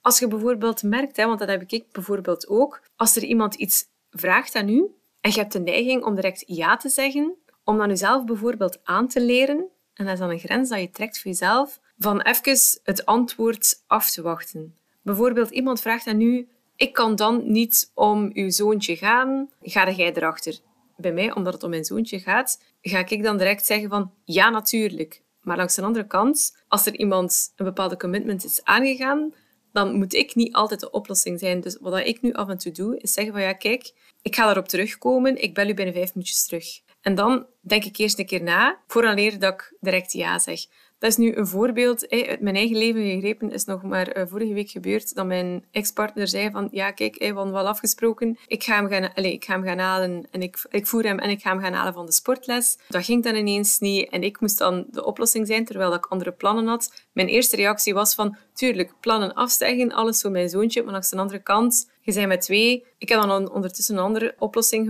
als 0.00 0.18
je 0.18 0.28
bijvoorbeeld 0.28 0.82
merkt, 0.82 1.16
hè, 1.16 1.26
want 1.26 1.38
dat 1.38 1.48
heb 1.48 1.62
ik 1.66 1.92
bijvoorbeeld 1.92 2.48
ook, 2.48 2.82
als 2.96 3.16
er 3.16 3.22
iemand 3.24 3.54
iets 3.54 3.84
vraagt 4.10 4.54
aan 4.54 4.68
u 4.68 4.94
en 5.20 5.30
je 5.30 5.38
hebt 5.38 5.52
de 5.52 5.60
neiging 5.60 6.04
om 6.04 6.14
direct 6.14 6.44
ja 6.46 6.76
te 6.76 6.88
zeggen, 6.88 7.34
om 7.64 7.78
dan 7.78 7.88
jezelf 7.88 8.24
bijvoorbeeld 8.24 8.78
aan 8.84 9.08
te 9.08 9.20
leren, 9.20 9.68
en 9.94 10.04
dat 10.04 10.14
is 10.14 10.18
dan 10.18 10.30
een 10.30 10.38
grens 10.38 10.68
dat 10.68 10.80
je 10.80 10.90
trekt 10.90 11.20
voor 11.20 11.30
jezelf, 11.30 11.80
van 11.98 12.20
even 12.20 12.58
het 12.82 13.06
antwoord 13.06 13.82
af 13.86 14.10
te 14.10 14.22
wachten. 14.22 14.76
Bijvoorbeeld 15.02 15.50
iemand 15.50 15.80
vraagt 15.80 16.06
aan 16.06 16.20
u, 16.20 16.48
ik 16.78 16.92
kan 16.92 17.16
dan 17.16 17.42
niet 17.52 17.90
om 17.94 18.30
uw 18.32 18.50
zoontje 18.50 18.96
gaan, 18.96 19.50
ga 19.60 19.90
jij 19.90 20.12
erachter? 20.14 20.58
Bij 20.96 21.12
mij, 21.12 21.34
omdat 21.34 21.52
het 21.52 21.62
om 21.62 21.70
mijn 21.70 21.84
zoontje 21.84 22.18
gaat, 22.18 22.62
ga 22.80 23.08
ik 23.08 23.22
dan 23.22 23.36
direct 23.36 23.66
zeggen 23.66 23.88
van 23.88 24.12
ja, 24.24 24.50
natuurlijk. 24.50 25.22
Maar 25.40 25.56
langs 25.56 25.74
de 25.74 25.82
andere 25.82 26.06
kant, 26.06 26.64
als 26.68 26.86
er 26.86 26.96
iemand 26.96 27.52
een 27.56 27.64
bepaalde 27.64 27.96
commitment 27.96 28.44
is 28.44 28.64
aangegaan, 28.64 29.34
dan 29.72 29.94
moet 29.94 30.14
ik 30.14 30.34
niet 30.34 30.54
altijd 30.54 30.80
de 30.80 30.90
oplossing 30.90 31.38
zijn. 31.38 31.60
Dus 31.60 31.78
wat 31.80 31.98
ik 31.98 32.22
nu 32.22 32.32
af 32.32 32.48
en 32.48 32.58
toe 32.58 32.72
doe, 32.72 32.98
is 32.98 33.12
zeggen 33.12 33.32
van 33.32 33.42
ja, 33.42 33.52
kijk, 33.52 33.92
ik 34.22 34.34
ga 34.34 34.44
daarop 34.44 34.68
terugkomen, 34.68 35.42
ik 35.42 35.54
bel 35.54 35.68
u 35.68 35.74
binnen 35.74 35.94
vijf 35.94 36.14
minuutjes 36.14 36.46
terug. 36.46 36.80
En 37.00 37.14
dan 37.14 37.46
denk 37.60 37.84
ik 37.84 37.96
eerst 37.96 38.18
een 38.18 38.26
keer 38.26 38.42
na, 38.42 38.80
vooraleer 38.86 39.38
dat 39.38 39.52
ik 39.52 39.76
direct 39.80 40.12
ja 40.12 40.38
zeg. 40.38 40.60
Dat 40.98 41.10
is 41.10 41.16
nu 41.16 41.36
een 41.36 41.46
voorbeeld 41.46 42.08
uit 42.08 42.40
mijn 42.40 42.56
eigen 42.56 42.76
leven 42.76 43.02
gegrepen. 43.02 43.50
is 43.50 43.64
nog 43.64 43.82
maar 43.82 44.08
eh, 44.08 44.26
vorige 44.26 44.52
week 44.52 44.70
gebeurd 44.70 45.14
dat 45.14 45.26
mijn 45.26 45.64
ex-partner 45.70 46.28
zei 46.28 46.50
van 46.50 46.68
ja, 46.70 46.90
kijk, 46.90 47.18
we 47.18 47.32
hadden 47.32 47.52
wel 47.52 47.68
afgesproken. 47.68 48.38
Ik 48.46 48.64
ga 48.64 48.74
hem 48.74 48.88
gaan, 48.88 49.14
allez, 49.14 49.32
ik 49.32 49.44
ga 49.44 49.52
hem 49.52 49.64
gaan 49.64 49.78
halen 49.78 50.26
en 50.30 50.42
ik, 50.42 50.66
ik 50.70 50.86
voer 50.86 51.02
hem 51.02 51.18
en 51.18 51.30
ik 51.30 51.40
ga 51.40 51.50
hem 51.50 51.60
gaan 51.60 51.72
halen 51.72 51.92
van 51.92 52.06
de 52.06 52.12
sportles. 52.12 52.78
Dat 52.88 53.04
ging 53.04 53.24
dan 53.24 53.34
ineens 53.34 53.78
niet 53.78 54.08
en 54.08 54.22
ik 54.22 54.40
moest 54.40 54.58
dan 54.58 54.86
de 54.90 55.04
oplossing 55.04 55.46
zijn 55.46 55.64
terwijl 55.64 55.94
ik 55.94 56.06
andere 56.06 56.32
plannen 56.32 56.66
had. 56.66 57.04
Mijn 57.12 57.28
eerste 57.28 57.56
reactie 57.56 57.94
was 57.94 58.14
van 58.14 58.36
tuurlijk, 58.52 58.92
plannen 59.00 59.34
afzeggen, 59.34 59.92
alles 59.92 60.20
voor 60.20 60.30
mijn 60.30 60.48
zoontje. 60.48 60.82
Maar 60.82 60.92
langs 60.92 61.10
de 61.10 61.16
andere 61.16 61.42
kant, 61.42 61.90
je 62.00 62.12
zijn 62.12 62.28
met 62.28 62.40
twee. 62.40 62.84
Ik 62.98 63.08
heb 63.08 63.20
dan 63.20 63.50
ondertussen 63.50 63.96
een 63.96 64.02
andere 64.02 64.34
oplossing 64.38 64.88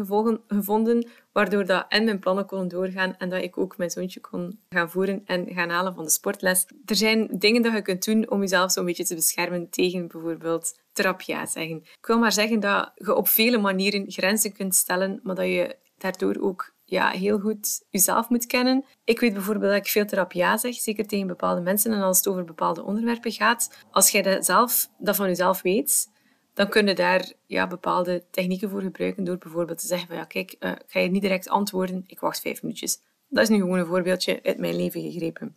gevonden 0.48 1.08
waardoor 1.38 1.66
dat 1.66 1.84
en 1.88 2.04
mijn 2.04 2.18
plannen 2.18 2.46
konden 2.46 2.68
doorgaan 2.68 3.14
en 3.18 3.28
dat 3.28 3.42
ik 3.42 3.58
ook 3.58 3.76
mijn 3.76 3.90
zoontje 3.90 4.20
kon 4.20 4.60
gaan 4.68 4.90
voeren 4.90 5.22
en 5.24 5.46
gaan 5.54 5.70
halen 5.70 5.94
van 5.94 6.04
de 6.04 6.10
sportles. 6.10 6.66
Er 6.84 6.96
zijn 6.96 7.28
dingen 7.38 7.62
dat 7.62 7.72
je 7.72 7.82
kunt 7.82 8.04
doen 8.04 8.30
om 8.30 8.40
jezelf 8.40 8.72
zo'n 8.72 8.84
beetje 8.84 9.04
te 9.04 9.14
beschermen 9.14 9.70
tegen 9.70 10.08
bijvoorbeeld 10.08 10.78
terapia 10.92 11.46
zeggen. 11.46 11.76
Ik 11.76 12.06
wil 12.06 12.18
maar 12.18 12.32
zeggen 12.32 12.60
dat 12.60 12.92
je 12.94 13.14
op 13.14 13.28
vele 13.28 13.58
manieren 13.58 14.10
grenzen 14.10 14.52
kunt 14.52 14.74
stellen, 14.74 15.20
maar 15.22 15.34
dat 15.34 15.46
je 15.46 15.76
daardoor 15.98 16.36
ook 16.40 16.74
ja, 16.84 17.10
heel 17.10 17.38
goed 17.38 17.84
jezelf 17.90 18.28
moet 18.28 18.46
kennen. 18.46 18.84
Ik 19.04 19.20
weet 19.20 19.32
bijvoorbeeld 19.32 19.72
dat 19.72 19.80
ik 19.80 19.90
veel 19.90 20.06
therapie 20.06 20.58
zeg, 20.58 20.74
zeker 20.74 21.06
tegen 21.06 21.26
bepaalde 21.26 21.60
mensen 21.60 21.92
en 21.92 22.02
als 22.02 22.16
het 22.16 22.28
over 22.28 22.44
bepaalde 22.44 22.84
onderwerpen 22.84 23.32
gaat. 23.32 23.84
Als 23.90 24.10
jij 24.10 24.22
dat, 24.22 24.44
zelf, 24.44 24.88
dat 24.98 25.16
van 25.16 25.26
jezelf 25.26 25.62
weet, 25.62 26.08
dan 26.58 26.68
kun 26.68 26.86
je 26.86 26.94
daar 26.94 27.32
ja, 27.46 27.66
bepaalde 27.66 28.24
technieken 28.30 28.70
voor 28.70 28.82
gebruiken 28.82 29.24
door 29.24 29.38
bijvoorbeeld 29.38 29.78
te 29.78 29.86
zeggen 29.86 30.08
van 30.08 30.16
ja, 30.16 30.24
kijk, 30.24 30.56
uh, 30.60 30.70
ik 30.70 30.84
ga 30.86 31.00
je 31.00 31.10
niet 31.10 31.22
direct 31.22 31.48
antwoorden, 31.48 32.04
ik 32.06 32.20
wacht 32.20 32.40
vijf 32.40 32.62
minuutjes. 32.62 32.98
Dat 33.28 33.42
is 33.42 33.48
nu 33.48 33.58
gewoon 33.58 33.78
een 33.78 33.86
voorbeeldje 33.86 34.40
uit 34.42 34.58
mijn 34.58 34.76
leven 34.76 35.02
gegrepen. 35.02 35.56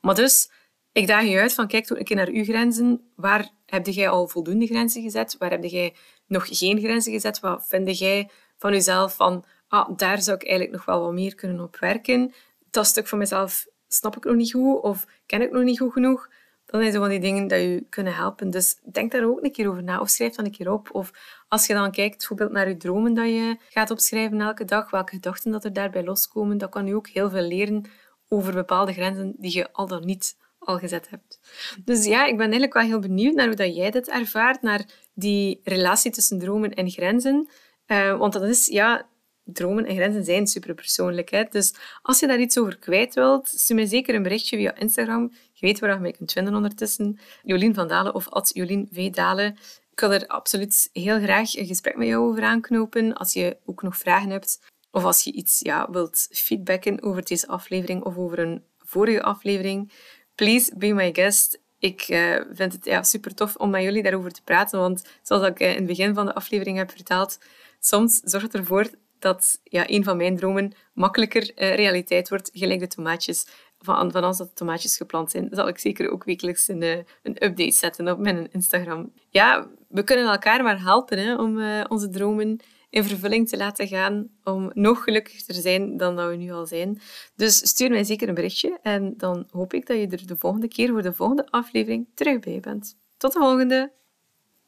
Maar 0.00 0.14
dus, 0.14 0.50
ik 0.92 1.06
daag 1.06 1.24
je 1.24 1.40
uit 1.40 1.54
van 1.54 1.66
kijk 1.66 1.90
een 1.90 2.04
keer 2.04 2.16
naar 2.16 2.28
uw 2.28 2.44
grenzen. 2.44 3.12
Waar 3.16 3.50
heb 3.66 3.86
jij 3.86 4.08
al 4.08 4.28
voldoende 4.28 4.66
grenzen 4.66 5.02
gezet? 5.02 5.36
Waar 5.38 5.50
heb 5.50 5.64
jij 5.64 5.94
nog 6.26 6.58
geen 6.58 6.78
grenzen 6.78 7.12
gezet? 7.12 7.40
Wat 7.40 7.66
vind 7.68 7.98
jij 7.98 8.30
van 8.58 8.72
jezelf 8.72 9.16
van 9.16 9.44
ah, 9.68 9.96
daar 9.96 10.22
zou 10.22 10.36
ik 10.36 10.42
eigenlijk 10.42 10.76
nog 10.76 10.84
wel 10.84 11.00
wat 11.00 11.12
meer 11.12 11.34
kunnen 11.34 11.60
op 11.60 11.76
werken? 11.76 12.32
Dat 12.70 12.86
stuk 12.86 13.06
van 13.06 13.18
mezelf 13.18 13.66
snap 13.88 14.16
ik 14.16 14.24
nog 14.24 14.36
niet 14.36 14.52
goed 14.52 14.82
of 14.82 15.06
ken 15.26 15.42
ik 15.42 15.50
nog 15.50 15.62
niet 15.62 15.78
goed 15.78 15.92
genoeg 15.92 16.28
dan 16.72 16.80
zijn 16.80 16.92
zo 16.92 16.98
van 17.00 17.08
die 17.08 17.20
dingen 17.20 17.48
die 17.48 17.58
je 17.58 17.86
kunnen 17.88 18.14
helpen. 18.14 18.50
Dus 18.50 18.78
denk 18.92 19.12
daar 19.12 19.24
ook 19.24 19.44
een 19.44 19.52
keer 19.52 19.68
over 19.68 19.82
na 19.82 20.00
of 20.00 20.08
schrijf 20.08 20.34
dan 20.34 20.44
een 20.44 20.50
keer 20.50 20.72
op. 20.72 20.88
Of 20.92 21.10
als 21.48 21.66
je 21.66 21.74
dan 21.74 21.90
kijkt 21.90 22.16
bijvoorbeeld 22.16 22.52
naar 22.52 22.68
je 22.68 22.76
dromen 22.76 23.14
dat 23.14 23.26
je 23.26 23.56
gaat 23.68 23.90
opschrijven 23.90 24.40
elke 24.40 24.64
dag, 24.64 24.90
welke 24.90 25.14
gedachten 25.14 25.50
dat 25.50 25.64
er 25.64 25.72
daarbij 25.72 26.04
loskomen, 26.04 26.58
dat 26.58 26.70
kan 26.70 26.86
je 26.86 26.94
ook 26.94 27.08
heel 27.08 27.30
veel 27.30 27.42
leren 27.42 27.84
over 28.28 28.52
bepaalde 28.52 28.92
grenzen 28.92 29.34
die 29.38 29.56
je 29.56 29.72
al 29.72 29.86
dan 29.86 30.04
niet 30.04 30.36
al 30.58 30.78
gezet 30.78 31.10
hebt. 31.10 31.40
Dus 31.84 32.04
ja, 32.04 32.24
ik 32.24 32.36
ben 32.36 32.44
eigenlijk 32.44 32.74
wel 32.74 32.82
heel 32.82 32.98
benieuwd 32.98 33.34
naar 33.34 33.46
hoe 33.46 33.56
dat 33.56 33.76
jij 33.76 33.90
dit 33.90 34.08
ervaart, 34.08 34.62
naar 34.62 34.86
die 35.14 35.60
relatie 35.64 36.10
tussen 36.10 36.38
dromen 36.38 36.74
en 36.74 36.90
grenzen. 36.90 37.48
Uh, 37.86 38.18
want 38.18 38.32
dat 38.32 38.42
is, 38.42 38.66
ja, 38.66 39.08
dromen 39.44 39.86
en 39.86 39.94
grenzen 39.94 40.24
zijn 40.24 40.46
superpersoonlijk. 40.46 41.30
Hè? 41.30 41.44
Dus 41.50 41.74
als 42.02 42.20
je 42.20 42.26
daar 42.26 42.40
iets 42.40 42.58
over 42.58 42.78
kwijt 42.78 43.14
wilt, 43.14 43.48
stuur 43.48 43.76
mij 43.76 43.86
zeker 43.86 44.14
een 44.14 44.22
berichtje 44.22 44.56
via 44.56 44.74
Instagram. 44.74 45.32
Je 45.62 45.68
weet 45.68 45.78
waar 45.78 45.94
je 45.94 45.98
mij 45.98 46.12
kunt 46.12 46.32
vinden 46.32 46.54
ondertussen. 46.54 47.18
Jolien 47.42 47.74
van 47.74 47.88
Dalen 47.88 48.14
of 48.14 48.28
at 48.28 48.50
Jolien 48.54 48.88
V. 48.92 49.10
Dalen. 49.10 49.56
Ik 49.92 50.00
wil 50.00 50.12
er 50.12 50.26
absoluut 50.26 50.88
heel 50.92 51.20
graag 51.20 51.54
een 51.54 51.66
gesprek 51.66 51.96
met 51.96 52.08
jou 52.08 52.28
over 52.28 52.42
aanknopen. 52.42 53.14
Als 53.14 53.32
je 53.32 53.56
ook 53.64 53.82
nog 53.82 53.96
vragen 53.96 54.30
hebt 54.30 54.60
of 54.90 55.04
als 55.04 55.24
je 55.24 55.32
iets 55.32 55.60
ja, 55.60 55.90
wilt 55.90 56.28
feedbacken 56.30 57.02
over 57.02 57.24
deze 57.24 57.46
aflevering 57.46 58.02
of 58.02 58.16
over 58.16 58.38
een 58.38 58.64
vorige 58.78 59.22
aflevering, 59.22 59.92
please 60.34 60.76
be 60.76 60.92
my 60.92 61.10
guest. 61.12 61.60
Ik 61.78 62.08
uh, 62.08 62.40
vind 62.52 62.72
het 62.72 62.84
ja, 62.84 63.02
super 63.02 63.34
tof 63.34 63.56
om 63.56 63.70
met 63.70 63.82
jullie 63.82 64.02
daarover 64.02 64.32
te 64.32 64.42
praten, 64.42 64.78
want 64.78 65.04
zoals 65.22 65.46
ik 65.46 65.60
uh, 65.60 65.68
in 65.70 65.76
het 65.76 65.86
begin 65.86 66.14
van 66.14 66.26
de 66.26 66.34
aflevering 66.34 66.76
heb 66.76 66.90
verteld, 66.90 67.38
soms 67.80 68.20
zorgt 68.24 68.52
het 68.52 68.54
ervoor 68.54 68.90
dat 69.18 69.60
ja, 69.64 69.90
een 69.90 70.04
van 70.04 70.16
mijn 70.16 70.36
dromen 70.36 70.72
makkelijker 70.92 71.42
uh, 71.42 71.74
realiteit 71.74 72.28
wordt, 72.28 72.50
gelijk 72.52 72.80
de 72.80 72.86
tomaatjes. 72.86 73.46
Van, 73.84 74.12
als 74.12 74.38
dat 74.38 74.56
tomaatjes 74.56 74.96
geplant 74.96 75.30
zijn, 75.30 75.48
zal 75.50 75.68
ik 75.68 75.78
zeker 75.78 76.10
ook 76.10 76.24
wekelijks 76.24 76.68
een, 76.68 76.82
uh, 76.82 76.96
een 77.22 77.44
update 77.44 77.72
zetten 77.72 78.08
op 78.08 78.18
mijn 78.18 78.48
Instagram. 78.52 79.12
Ja, 79.28 79.66
we 79.88 80.02
kunnen 80.02 80.26
elkaar 80.26 80.62
maar 80.62 80.80
helpen 80.80 81.18
hè, 81.18 81.36
om 81.36 81.58
uh, 81.58 81.84
onze 81.88 82.08
dromen 82.08 82.60
in 82.90 83.04
vervulling 83.04 83.48
te 83.48 83.56
laten 83.56 83.88
gaan, 83.88 84.28
om 84.44 84.70
nog 84.74 85.04
gelukkiger 85.04 85.44
te 85.44 85.60
zijn 85.60 85.96
dan 85.96 86.16
dat 86.16 86.30
we 86.30 86.36
nu 86.36 86.50
al 86.50 86.66
zijn. 86.66 87.00
Dus 87.36 87.68
stuur 87.68 87.90
mij 87.90 88.04
zeker 88.04 88.28
een 88.28 88.34
berichtje 88.34 88.78
en 88.82 89.14
dan 89.16 89.46
hoop 89.50 89.74
ik 89.74 89.86
dat 89.86 89.96
je 89.96 90.06
er 90.06 90.26
de 90.26 90.36
volgende 90.36 90.68
keer 90.68 90.88
voor 90.88 91.02
de 91.02 91.12
volgende 91.12 91.46
aflevering 91.50 92.08
terug 92.14 92.38
bij 92.38 92.60
bent. 92.60 92.96
Tot 93.16 93.32
de 93.32 93.38
volgende! 93.38 93.92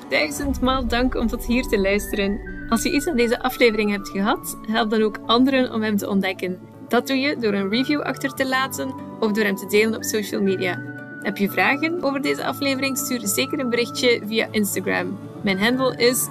Duizendmaal 0.09 0.89
dank 0.89 1.15
om 1.15 1.27
tot 1.27 1.47
hier 1.47 1.63
te 1.63 1.79
luisteren. 1.79 2.41
Als 2.69 2.83
je 2.83 2.93
iets 2.93 3.07
aan 3.07 3.17
deze 3.17 3.41
aflevering 3.41 3.91
hebt 3.91 4.09
gehad, 4.09 4.59
help 4.67 4.91
dan 4.91 5.03
ook 5.03 5.19
anderen 5.27 5.73
om 5.73 5.83
hem 5.83 5.97
te 5.97 6.09
ontdekken. 6.09 6.74
Dat 6.89 7.07
doe 7.07 7.17
je 7.17 7.37
door 7.37 7.53
een 7.53 7.69
review 7.69 8.01
achter 8.01 8.35
te 8.35 8.49
laten 8.49 8.95
of 9.21 9.33
door 9.33 9.45
hem 9.45 9.57
te 9.57 9.67
delen 9.67 9.95
op 9.97 10.05
social 10.05 10.43
media. 10.43 10.83
Heb 11.21 11.37
je 11.37 11.51
vragen 11.51 12.03
over 12.03 12.21
deze 12.23 12.45
aflevering? 12.45 12.99
Stuur 12.99 13.21
zeker 13.23 13.59
een 13.59 13.71
berichtje 13.71 14.23
via 14.27 14.49
Instagram. 14.51 15.19
Mijn 15.43 15.59
handle 15.59 15.97
is 15.97 16.29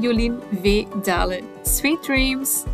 @jolinvdalen. 0.00 1.40
Sweet 1.62 2.02
dreams! 2.02 2.64